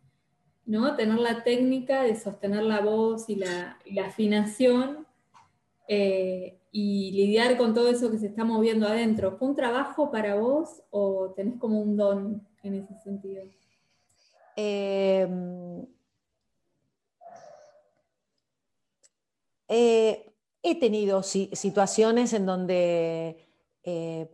[0.69, 0.95] ¿no?
[0.95, 5.07] Tener la técnica de sostener la voz y la, afinación.
[5.87, 9.37] Eh, y lidiar con todo eso que se está moviendo adentro.
[9.37, 13.41] ¿Fue un trabajo para vos o tenés como un don en ese sentido?
[14.55, 15.83] Em,
[19.67, 23.47] eh, he tenido situaciones en donde
[23.83, 24.29] eh,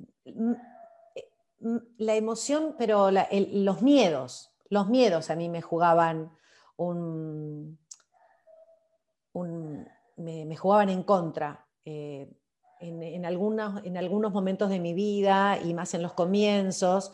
[1.97, 6.31] la emoción, pero los miedos, los miedos a mí me jugaban
[6.77, 7.77] un,
[10.17, 11.65] me jugaban en contra.
[11.83, 12.29] Eh,
[12.79, 17.11] en, algunos, en algunos momentos de mi vida y más en los comienzos.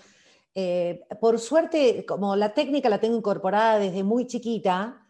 [0.54, 5.08] Eh, por suerte, como la técnica la tengo incorporada desde muy chiquita,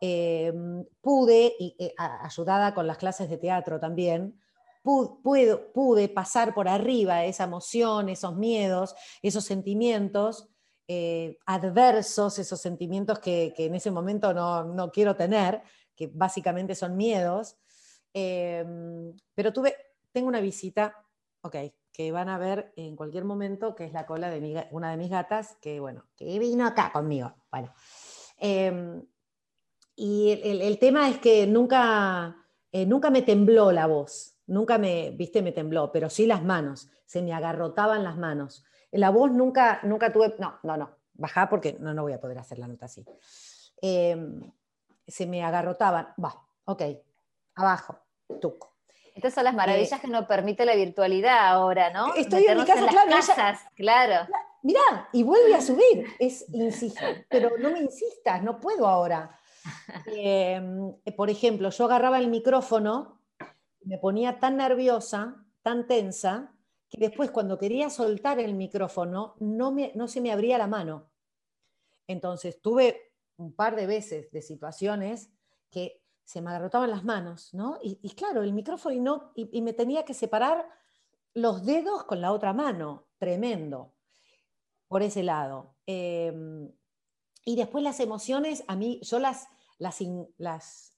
[0.00, 0.52] eh,
[1.00, 4.38] pude, y, ayudada con las clases de teatro también,
[4.82, 10.53] pude, pasar por arriba esa emoción, esos miedos, esos sentimientos
[11.46, 15.62] adversos, esos sentimientos que, en ese momento no, no, quiero tener,
[15.96, 17.56] que básicamente son miedos,
[18.14, 19.74] Em, pero tuve,
[20.12, 21.04] tengo una visita,
[21.42, 21.56] ok,
[21.92, 25.10] que van a ver en cualquier momento, que es la cola de una de mis
[25.10, 27.34] gatas, que bueno, que vino acá conmigo.
[27.50, 27.74] Bueno.
[28.38, 29.04] Em,
[29.96, 32.36] y el, tema es que nunca,
[32.72, 36.88] eh, nunca me tembló la voz, nunca me, viste, me tembló, pero sí las manos,
[37.06, 38.64] se me agarrotaban las manos.
[38.94, 42.38] La voz nunca, nunca tuve, no, no, no, bajá porque no, no voy a poder
[42.38, 43.04] hacer la nota así.
[43.80, 44.40] Em,
[45.06, 46.34] se me agarrotaban, va,
[46.64, 46.82] ok,
[47.56, 47.98] abajo,
[48.40, 48.74] tuco.
[49.14, 52.14] Estas son las maravillas eh, que nos permite la virtualidad ahora, ¿no?
[52.14, 53.66] Estoy en mi casa, claro.
[53.74, 54.28] claro.
[54.62, 56.06] Mirá, y vuelve a subir.
[56.18, 59.38] Es, insisto, pero no me insistas, no puedo ahora.
[60.06, 63.20] Em, por ejemplo, yo agarraba el micrófono,
[63.82, 66.53] me ponía tan nerviosa, tan tensa,
[66.94, 71.10] que después cuando quería soltar el micrófono no, me, no se me abría la mano.
[72.06, 75.32] Entonces tuve un par de veces de situaciones
[75.70, 77.80] que se me agarrotaban las manos, ¿no?
[77.82, 80.68] Y, claro, el micrófono y, no, y, me tenía que separar
[81.34, 83.96] los dedos con la otra mano, tremendo,
[84.86, 85.74] por ese lado.
[85.86, 86.70] Em,
[87.44, 89.98] y después las emociones, a mí, yo las, las,
[90.38, 90.96] las,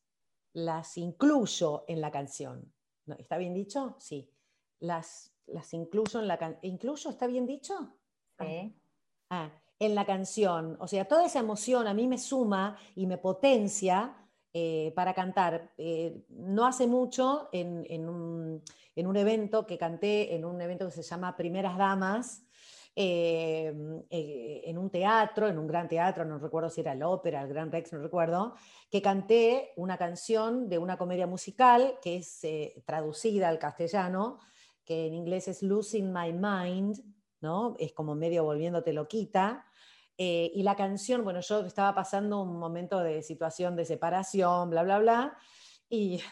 [0.52, 2.70] las incluyo en la canción.
[3.16, 3.96] ¿Está bien dicho?
[3.98, 4.30] Sí.
[4.78, 6.60] Las, las incluyo en la canción.
[6.72, 7.10] ¿Incluyo?
[7.10, 7.74] ¿Está bien dicho?
[8.38, 8.74] Sí.
[9.30, 10.76] Ah, en la canción.
[10.80, 14.16] O sea, toda esa emoción a mí me suma y me potencia
[14.58, 15.72] eh, para cantar.
[15.76, 18.62] Eh, no hace mucho, en, un,
[18.94, 22.42] evento que canté, en un evento que se llama Primeras Damas,
[22.94, 23.74] eh,
[24.08, 27.48] eh, en un teatro, en un gran teatro, no recuerdo si era el ópera, el
[27.48, 28.54] Gran Rex, no recuerdo,
[28.90, 32.40] que canté una canción de una comedia musical que es
[32.86, 34.38] traducida al castellano,
[34.86, 37.02] que en inglés es Losing My Mind,
[37.40, 37.74] ¿no?
[37.78, 39.66] Es como medio volviéndote loquita.
[40.16, 44.98] y la canción, bueno, yo estaba pasando un momento de situación de separación, bla, bla,
[44.98, 45.36] bla,
[45.90, 46.22] y,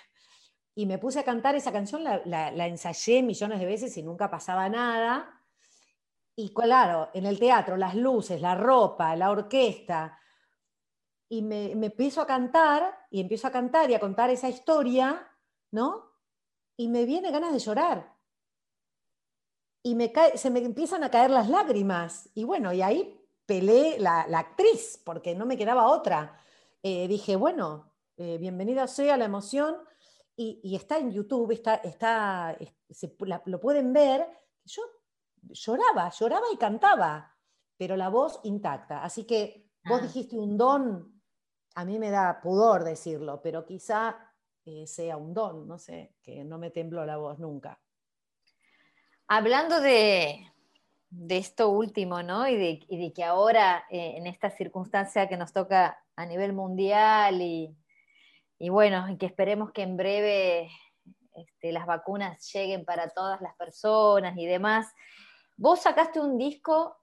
[0.74, 4.30] y me puse a cantar esa canción, la, la ensayé millones de veces y nunca
[4.30, 5.42] pasaba nada.
[6.36, 10.18] Y claro, en el teatro, las luces, la ropa, la orquesta.
[11.28, 15.28] Y me, me, empiezo a cantar, y empiezo a cantar y a contar esa historia,
[15.70, 16.10] ¿no?
[16.76, 18.13] Y me viene ganas de llorar.
[19.86, 22.30] Y me se me empiezan a caer las lágrimas.
[22.32, 26.40] Y bueno, y ahí pelé la, actriz, porque no me quedaba otra.
[26.82, 29.76] Eh, dije, bueno, eh, bienvenida sea la emoción.
[30.36, 32.56] Y, está en YouTube, está, está,
[33.44, 34.26] lo pueden ver.
[34.64, 34.82] Yo
[35.42, 37.36] lloraba, lloraba y cantaba,
[37.76, 39.04] pero la voz intacta.
[39.04, 40.06] Así que vos ah.
[40.06, 41.22] dijiste un don,
[41.74, 44.16] a mí me da pudor decirlo, pero quizá
[44.64, 47.83] eh, sea un don, no sé, que no me tembló la voz nunca.
[49.26, 50.50] Hablando de,
[51.28, 52.46] esto último, ¿no?
[52.46, 57.74] Y de, que ahora, eh, en esta circunstancia que nos toca a nivel mundial y,
[58.68, 60.70] bueno, y que esperemos que en breve
[61.34, 64.92] este, las vacunas lleguen para todas las personas y demás,
[65.56, 66.96] Vos sacaste un disco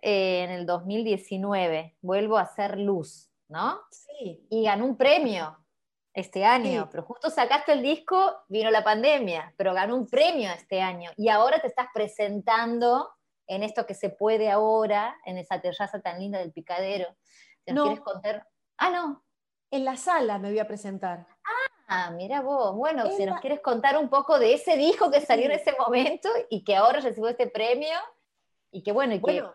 [0.00, 3.80] eh, en el 2019, Vuelvo a hacer luz, ¿no?
[3.90, 4.46] Sí.
[4.48, 5.58] Y ganó un premio
[6.16, 10.80] este año, pero justo sacaste el disco, vino la pandemia, pero ganó un premio este
[10.80, 11.10] año.
[11.14, 13.10] Y ahora te estás presentando
[13.46, 17.14] en esto que se puede ahora, en esa terraza tan linda del picadero.
[17.64, 17.82] ¿Te no.
[17.84, 18.48] quieres contar?
[18.78, 19.22] Ah, no.
[19.70, 21.26] En la sala me voy a presentar.
[21.86, 22.74] Ah, mira vos.
[22.74, 26.30] Bueno, si nos quieres contar un poco de ese disco que salió en ese momento
[26.48, 27.98] y que ahora recibió este premio
[28.70, 29.52] y que bueno, y bueno,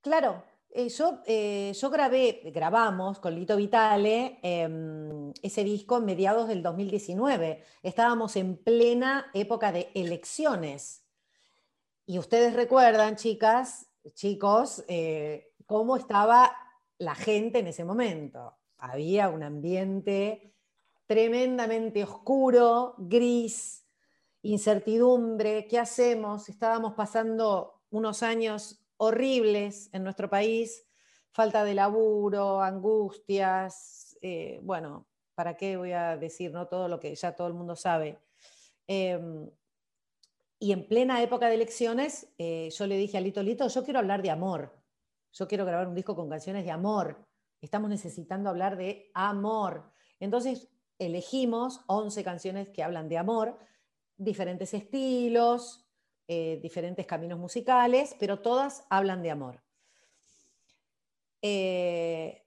[0.00, 0.42] claro.
[0.72, 6.62] Eh, yo, eh, yo grabé, grabamos con Lito Vitale em, ese disco en mediados del
[6.62, 7.64] 2019.
[7.82, 11.04] Estábamos en plena época de elecciones.
[12.06, 16.56] Y ustedes recuerdan, chicas, chicos, eh, cómo estaba
[16.98, 18.56] la gente en ese momento.
[18.78, 20.54] Había un ambiente
[21.06, 23.84] tremendamente oscuro, gris,
[24.42, 26.48] incertidumbre, ¿qué hacemos?
[26.48, 30.86] Estábamos pasando unos años horribles en nuestro país,
[31.30, 37.14] falta de laburo, angustias, eh, bueno, ¿para qué voy a decir no todo lo que
[37.14, 38.18] ya todo el mundo sabe?
[38.86, 39.50] Em,
[40.58, 44.00] y en plena época de elecciones, eh, yo le dije a Lito, Lito, yo quiero
[44.00, 44.78] hablar de amor,
[45.32, 47.26] yo quiero grabar un disco con canciones de amor,
[47.62, 49.94] estamos necesitando hablar de amor.
[50.18, 53.58] Entonces elegimos 11 canciones que hablan de amor,
[54.18, 55.89] diferentes estilos,
[56.32, 59.64] eh, diferentes caminos musicales, pero todas hablan de amor.
[61.42, 62.46] Eh,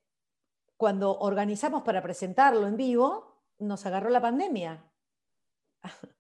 [0.78, 4.90] cuando organizamos para presentarlo en vivo, nos agarró la pandemia.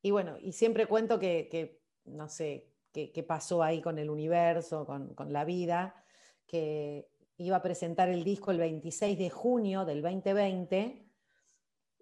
[0.00, 5.14] y bueno, y siempre cuento que, no sé, qué pasó ahí con el universo, con,
[5.34, 6.02] la vida,
[6.46, 11.06] que iba a presentar el disco el 26 de junio del 2020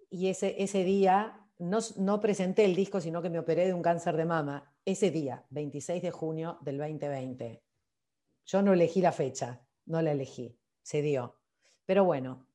[0.09, 4.15] y ese, ese día no, presenté el disco, sino que me operé de un cáncer
[4.15, 4.70] de mama.
[4.83, 7.61] Ese día, 26 de junio del 2020.
[8.45, 11.37] Yo no elegí la fecha, no la elegí, se dio.
[11.85, 12.47] Pero bueno,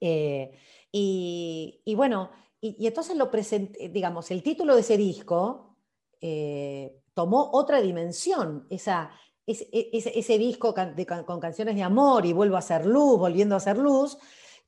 [0.00, 0.56] eh,
[0.92, 2.30] y, bueno,
[2.60, 5.76] y, entonces lo presenté, digamos, el título de ese disco
[6.20, 9.10] eh, tomó otra dimensión, esa,
[9.44, 10.72] ese, ese, disco
[11.26, 14.16] con canciones de amor y vuelvo a hacer luz, volviendo a hacer luz,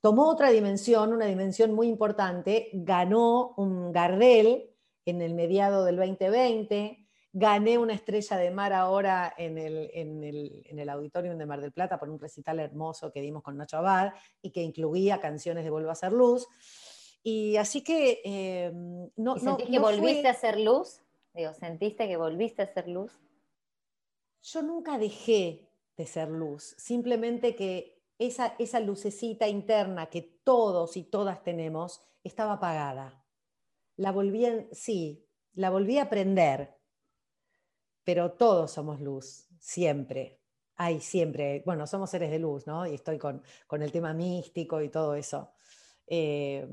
[0.01, 4.76] tomó otra dimensión, una dimensión muy importante, ganó un Gardel
[5.07, 10.88] en el mediado del 2020, gané una estrella de mar ahora en el, en el,
[10.88, 14.50] auditorium de Mar del Plata por un recital hermoso que dimos con Nacho Abad y
[14.50, 16.46] que incluía canciones de Vuelvo a hacer luz.
[17.22, 18.20] Y así que...
[18.24, 18.72] Eh,
[19.16, 21.02] no, ¿Y que volviste a hacer luz?
[21.34, 23.12] Digo, ¿sentiste que volviste a hacer luz?
[24.42, 31.02] Yo nunca dejé de ser luz, simplemente que esa, esa lucecita interna que todos y
[31.02, 33.26] todas tenemos estaba apagada.
[33.97, 36.76] La volví, sí, la volví a prender,
[38.05, 40.40] pero todos somos luz, siempre.
[40.76, 42.86] Hay siempre, bueno, somos seres de luz, ¿no?
[42.86, 45.51] Y estoy con, el tema místico y todo eso.
[46.07, 46.68] Eh,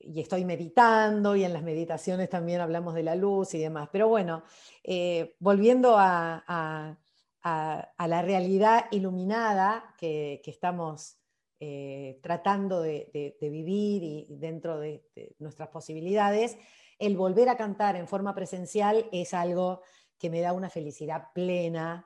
[0.00, 3.88] y estoy meditando y en las meditaciones también hablamos de la luz y demás.
[3.92, 4.42] Pero bueno,
[4.82, 6.98] eh, volviendo a,
[7.42, 11.18] a, la realidad iluminada que, estamos
[11.64, 15.04] eh, tratando de, vivir y dentro de,
[15.38, 16.58] nuestras posibilidades,
[16.98, 19.82] el volver a cantar en forma presencial es algo
[20.18, 22.04] que me da una felicidad plena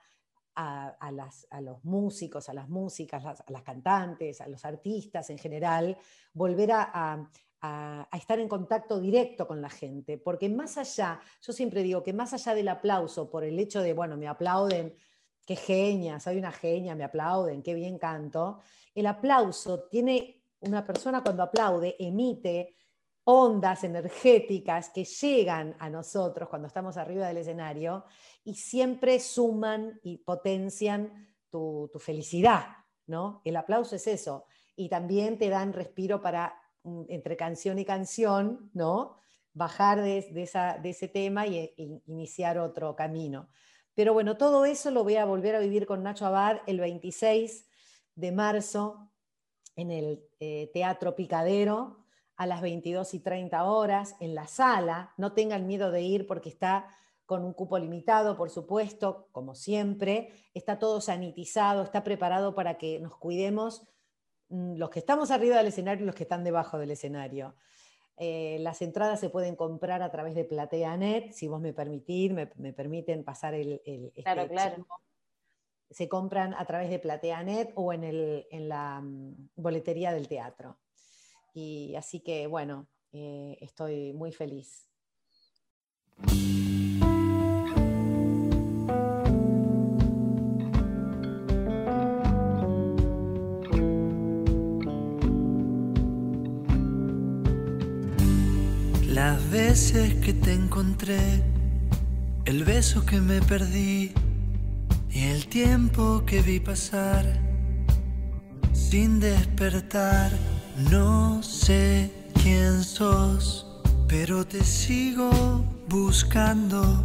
[0.56, 5.96] a, a los músicos, a las músicas, a las cantantes, a los artistas en general,
[6.34, 7.26] volver a,
[8.12, 12.34] estar en contacto directo con la gente, porque más allá, yo siempre digo que más
[12.34, 14.94] allá del aplauso por el hecho de, bueno, me aplauden,
[15.46, 18.60] qué genia, soy una genia, me aplauden, qué bien canto,
[18.94, 22.74] el aplauso tiene, una persona cuando aplaude emite
[23.24, 28.04] ondas energéticas que llegan a nosotros cuando estamos arriba del escenario
[28.44, 32.66] y siempre suman y potencian tu, felicidad,
[33.06, 33.40] ¿no?
[33.44, 34.44] El aplauso es eso.
[34.76, 39.16] Y también te dan respiro para, mm, entre canción y canción, ¿no?
[39.54, 40.18] Bajar de,
[40.84, 41.74] ese tema y, e,
[42.06, 43.48] iniciar otro camino.
[43.96, 47.66] Pero bueno, todo eso lo voy a volver a vivir con Nacho Abad el 26
[48.14, 49.10] de marzo
[49.74, 52.04] en el eh, Teatro Picadero
[52.36, 55.14] a las 22 y 30 horas en la sala.
[55.16, 56.94] No tengan miedo de ir porque está
[57.24, 60.30] con un cupo limitado, por supuesto, como siempre.
[60.52, 63.88] Está todo sanitizado, está preparado para que nos cuidemos
[64.50, 67.54] mm, los que estamos arriba del escenario y los que están debajo del escenario.
[68.18, 72.46] Eh, las entradas se pueden comprar a través de PlateaNet, si vos me permitís, me,
[72.46, 73.82] permiten pasar el...
[73.84, 74.86] este claro, claro.
[75.90, 80.78] Se compran a través de PlateaNet o en, el, en la mm, boletería del teatro.
[81.54, 84.88] Y así que, bueno, eh, estoy muy feliz.
[99.76, 101.42] Veces que te encontré,
[102.46, 104.10] el beso que me perdí
[105.10, 107.26] y el tiempo que vi pasar
[108.72, 110.30] sin despertar,
[110.90, 112.10] no sé
[112.42, 113.66] quién sos,
[114.08, 115.30] pero te sigo
[115.90, 117.04] buscando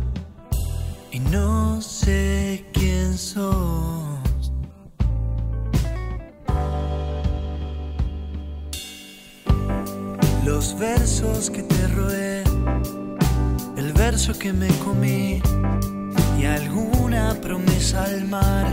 [1.12, 4.22] y no sé quién sos.
[10.46, 12.31] los versos que te roé,
[14.40, 15.42] que me comí
[16.38, 18.68] y alguna promesa al mar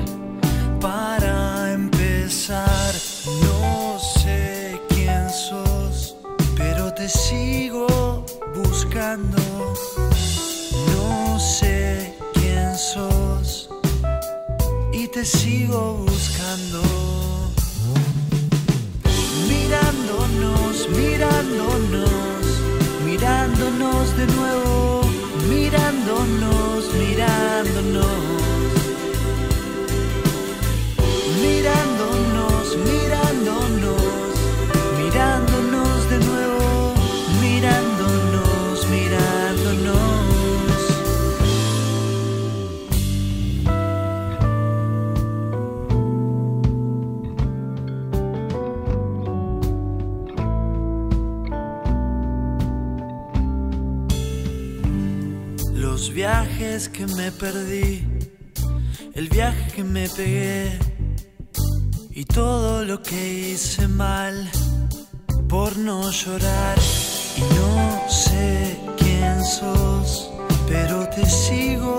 [0.80, 2.92] para empezar.
[3.42, 6.16] No sé quién sos,
[6.56, 9.38] pero te sigo buscando.
[10.92, 13.70] No sé quién sos
[14.92, 16.82] y te sigo buscando
[19.48, 22.08] mirándonos, mirándonos,
[23.04, 24.97] mirándonos de nuevo,
[25.48, 28.37] mirándonos, mirándonos,
[56.86, 58.06] que me perdí,
[59.14, 60.78] el viaje que me pegué
[62.10, 64.48] y todo lo que hice mal
[65.48, 66.78] por no llorar.
[67.36, 70.30] Y no sé quién sos,
[70.68, 71.96] pero te sigo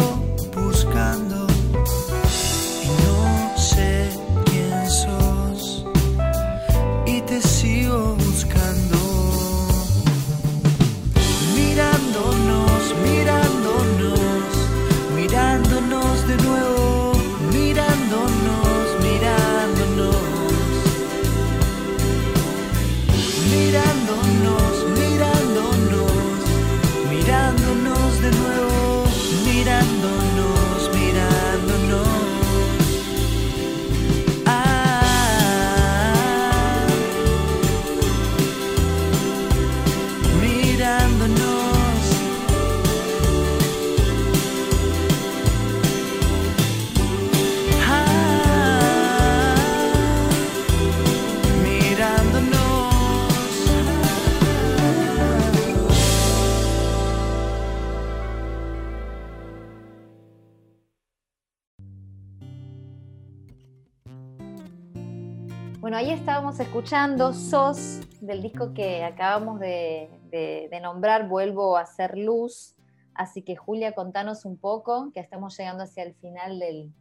[66.58, 72.76] escuchando SOS del disco que acabamos de, nombrar, Vuelvo a hacer luz.
[73.14, 76.92] Así que Julia, contanos un poco, que estamos llegando hacia el final del,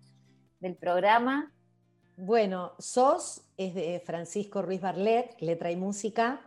[0.61, 1.55] del programa.
[2.19, 6.43] Bueno, SOS es de Francisco Ruiz Barlet, letra y música,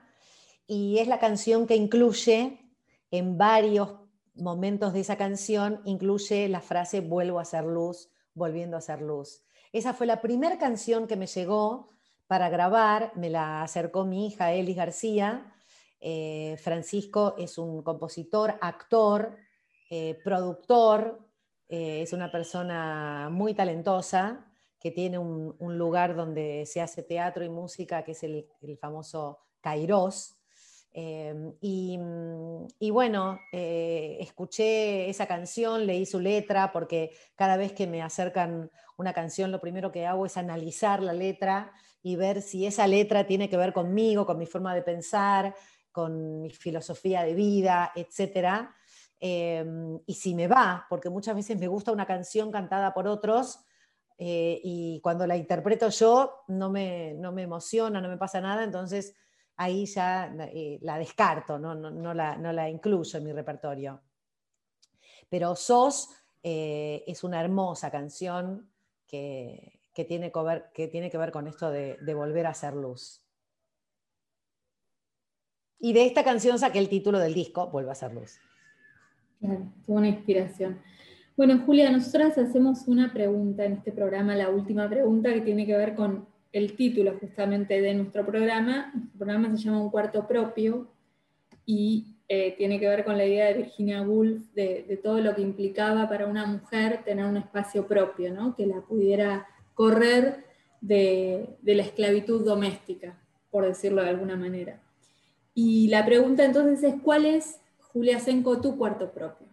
[0.68, 2.72] y es la canción que incluye
[3.10, 3.95] en varios
[4.36, 9.43] momentos de esa canción incluye la frase vuelvo a ser luz, volviendo a ser luz.
[9.74, 11.91] Esa fue la primera canción que me llegó
[12.32, 15.53] para grabar, me la acercó mi hija Elis García.
[15.99, 19.36] Eh, Francisco es un compositor, actor,
[19.89, 21.27] eh, productor,
[21.67, 27.49] eh, es una persona muy talentosa que tiene un, lugar donde se hace teatro y
[27.49, 30.41] música, que es el, el famoso Kairos,
[30.94, 38.02] Em, y, bueno, eh, escuché esa canción, leí su letra, porque cada vez que me
[38.02, 41.72] acercan una canción, lo primero que hago es analizar la letra
[42.04, 45.56] y ver si esa letra tiene que ver conmigo, con mi forma de pensar,
[45.92, 48.70] con mi filosofía de vida, etc.
[49.20, 53.60] Em, y si me va, porque muchas veces me gusta una canción cantada por otros.
[54.18, 58.64] Eh, y cuando la interpreto yo no me, no me emociona, no me pasa nada,
[58.64, 59.16] entonces
[59.62, 61.74] ahí ya eh, la descarto, no,
[62.14, 64.01] la, incluyo en mi repertorio.
[65.30, 66.09] Pero SOS
[66.41, 68.70] eh, es una hermosa canción
[69.07, 73.24] que, tiene que, ver, que, tiene que ver, con esto de, volver a ser luz.
[75.80, 78.39] Y de esta canción saqué el título del disco, Vuelve a ser luz.
[79.39, 80.82] Claro, fue una inspiración.
[81.38, 85.78] Bueno, Julia, nosotras hacemos una pregunta en este programa, la última pregunta que tiene que
[85.78, 88.91] ver con el título justamente de nuestro programa.
[88.93, 90.88] Nuestro programa se llama Un cuarto propio
[91.66, 95.41] y eh, tiene que ver con la idea de Virginia Woolf de, todo lo que
[95.41, 98.56] implicaba para una mujer tener un espacio propio, ¿no?
[98.56, 100.45] que la pudiera correr
[100.80, 103.18] de, la esclavitud doméstica,
[103.49, 104.80] por decirlo de alguna manera.
[105.54, 107.60] Y la pregunta entonces es, ¿cuál es,
[107.91, 109.47] Julia Senko, tu cuarto propio?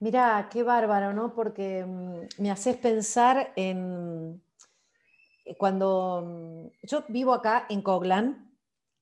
[0.00, 1.34] Mira, qué bárbaro, ¿no?
[1.34, 4.40] Porque mm, me haces pensar en,
[5.56, 8.56] cuando mm, yo vivo acá en Coglan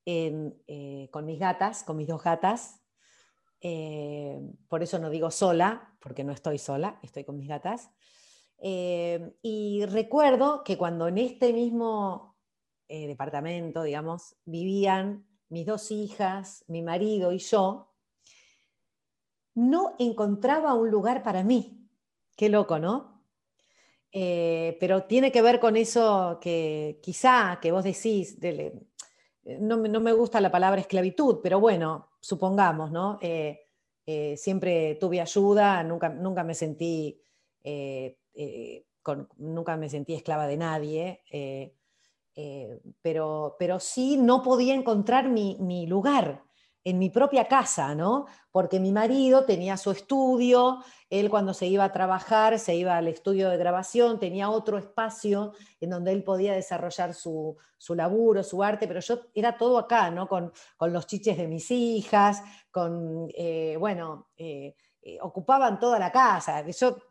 [0.04, 2.82] eh, con mis gatas, con mis dos gatas,
[3.60, 7.90] eh, por eso no digo sola, porque no estoy sola, estoy con mis gatas.
[8.58, 12.36] y recuerdo que cuando en este mismo
[12.88, 17.92] departamento, digamos, vivían mis dos hijas, mi marido y yo,
[19.56, 21.88] no encontraba un lugar para mí.
[22.36, 23.15] Qué loco, ¿no?
[24.18, 28.38] Eh, pero tiene que ver con eso que quizá que vos decís,
[29.60, 33.18] no, me gusta la palabra esclavitud, pero bueno, supongamos, ¿no?
[33.20, 33.60] Eh,
[34.06, 37.20] eh, siempre tuve ayuda, nunca, nunca me sentí...
[39.36, 41.20] nunca me sentí esclava de nadie,
[43.02, 46.42] pero, pero sí no podía encontrar mi, mi lugar,
[46.86, 48.26] en mi propia casa, ¿no?
[48.52, 53.08] Porque mi marido tenía su estudio, él cuando se iba a trabajar, se iba al
[53.08, 57.56] estudio de grabación, tenía otro espacio en donde él podía desarrollar su,
[57.88, 60.28] laburo, su arte, pero yo era todo acá, ¿no?
[60.28, 66.60] Con, los chiches de mis hijas, con, eh, bueno, eh, eh, ocupaban toda la casa.
[66.60, 67.02] Eso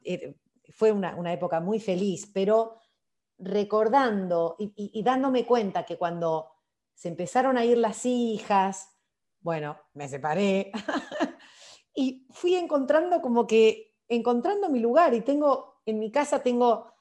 [0.70, 2.78] fue una, época muy feliz, pero
[3.38, 6.50] recordando y dándome cuenta que cuando
[6.94, 8.95] se empezaron a ir las hijas,
[9.46, 10.72] bueno, me separé
[11.96, 16.92] y fui encontrando como que, encontrando mi lugar y tengo, en mi casa tengo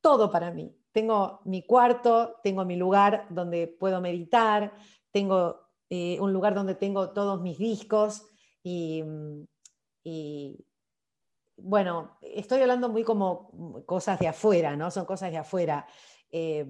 [0.00, 0.74] todo para mí.
[0.90, 4.72] Tengo mi cuarto, tengo mi lugar donde puedo meditar,
[5.10, 8.26] tengo eh, un lugar donde tengo todos mis discos
[8.62, 9.04] y,
[11.58, 14.90] bueno, estoy hablando muy como cosas de afuera, ¿no?
[14.90, 15.86] Son cosas de afuera.
[16.30, 16.66] Eh,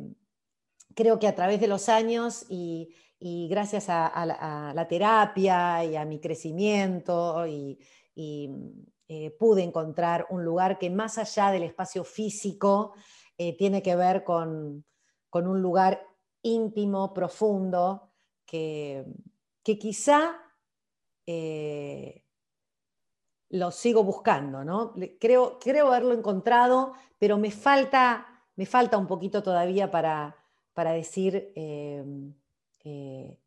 [0.96, 2.92] creo que a través de los años y,
[3.24, 7.78] y gracias a, la, terapia y a mi crecimiento y,
[8.16, 12.94] eh, pude encontrar un lugar que más allá del espacio físico
[13.38, 14.84] eh, tiene que ver con,
[15.32, 16.04] un lugar
[16.42, 18.10] íntimo, profundo,
[18.44, 19.04] que,
[19.62, 20.36] quizá
[21.24, 22.24] eh,
[23.50, 24.94] lo sigo buscando, ¿no?
[25.20, 30.36] Creo, creo haberlo encontrado, pero me falta, me falta un poquito todavía para,
[30.72, 31.52] para decir
[32.84, 33.38] eh,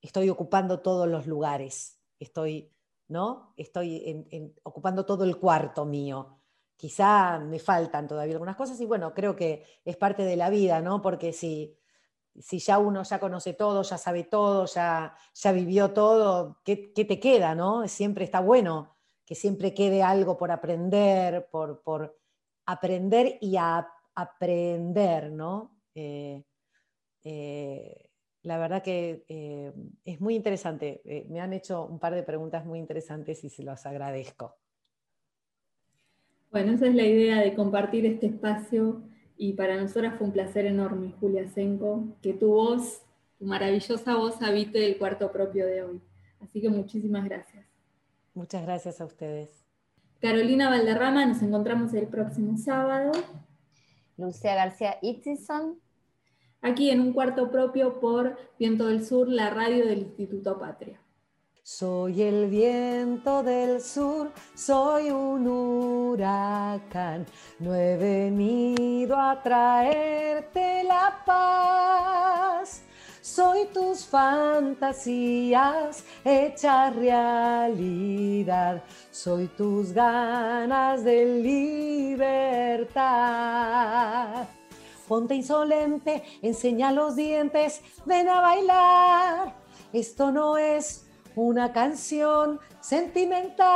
[0.00, 2.72] estoy ocupando todos los lugares, estoy,
[3.08, 3.54] ¿no?
[3.56, 6.38] estoy ocupando todo el cuarto mío.
[6.76, 10.80] Quizá me faltan todavía algunas cosas y bueno, creo que es parte de la vida,
[10.80, 11.00] ¿no?
[11.00, 11.78] Porque si,
[12.40, 17.20] si ya uno ya conoce todo, ya sabe todo, ya, ya vivió todo, ¿qué, te
[17.20, 17.86] queda, no?
[17.86, 22.18] Siempre está bueno que siempre quede algo por aprender, por, por
[22.66, 25.78] aprender y a aprender, ¿no?
[25.94, 26.42] Eh,
[27.22, 28.11] eh,
[28.42, 29.72] la verdad que eh,
[30.04, 31.00] es muy interesante.
[31.04, 34.56] Eh, me han hecho un par de preguntas muy interesantes y se los agradezco.
[36.50, 39.02] Bueno, esa es la idea de compartir este espacio
[39.36, 43.02] y para nosotras fue un placer enorme, Julia Senko, que tu voz,
[43.38, 46.00] tu maravillosa voz habite el cuarto propio de hoy.
[46.40, 47.64] Así que muchísimas gracias.
[48.34, 49.64] Muchas gracias a ustedes.
[50.20, 53.12] Carolina Valderrama, nos encontramos el próximo sábado.
[54.16, 55.81] Lucía García Itzison.
[56.62, 61.02] Aquí en un cuarto propio por Viento del Sur, la radio del Instituto Patria.
[61.64, 67.24] Soy el viento del sur, soy un huracán.
[67.60, 72.82] No he venido a traerte la paz.
[73.20, 74.84] Soy tus fantasías
[76.24, 78.82] hechas realidad.
[79.12, 83.08] Soy tus ganas de libertad.
[85.12, 89.54] Ponte insolente, enseña los dientes, ven a bailar.
[89.92, 91.06] Esto no es
[91.36, 93.68] una canción sentimental.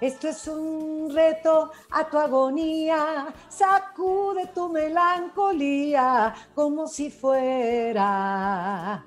[0.00, 9.04] Esto es un reto a tu agonía, sacude tu melancolía como si fuera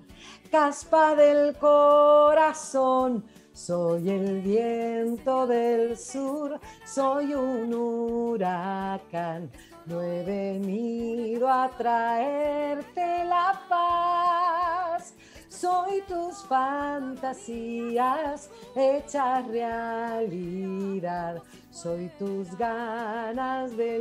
[0.52, 3.24] caspa del corazón.
[3.54, 9.50] Soy el viento del sur, soy un huracán.
[9.86, 15.14] No he venido a traerte la paz
[15.62, 21.44] soy tus fantasías hechas realidad.
[21.70, 24.00] Soy tus ganas de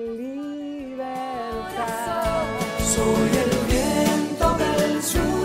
[0.97, 2.45] libertad.
[2.79, 5.40] Soy el viento del sur,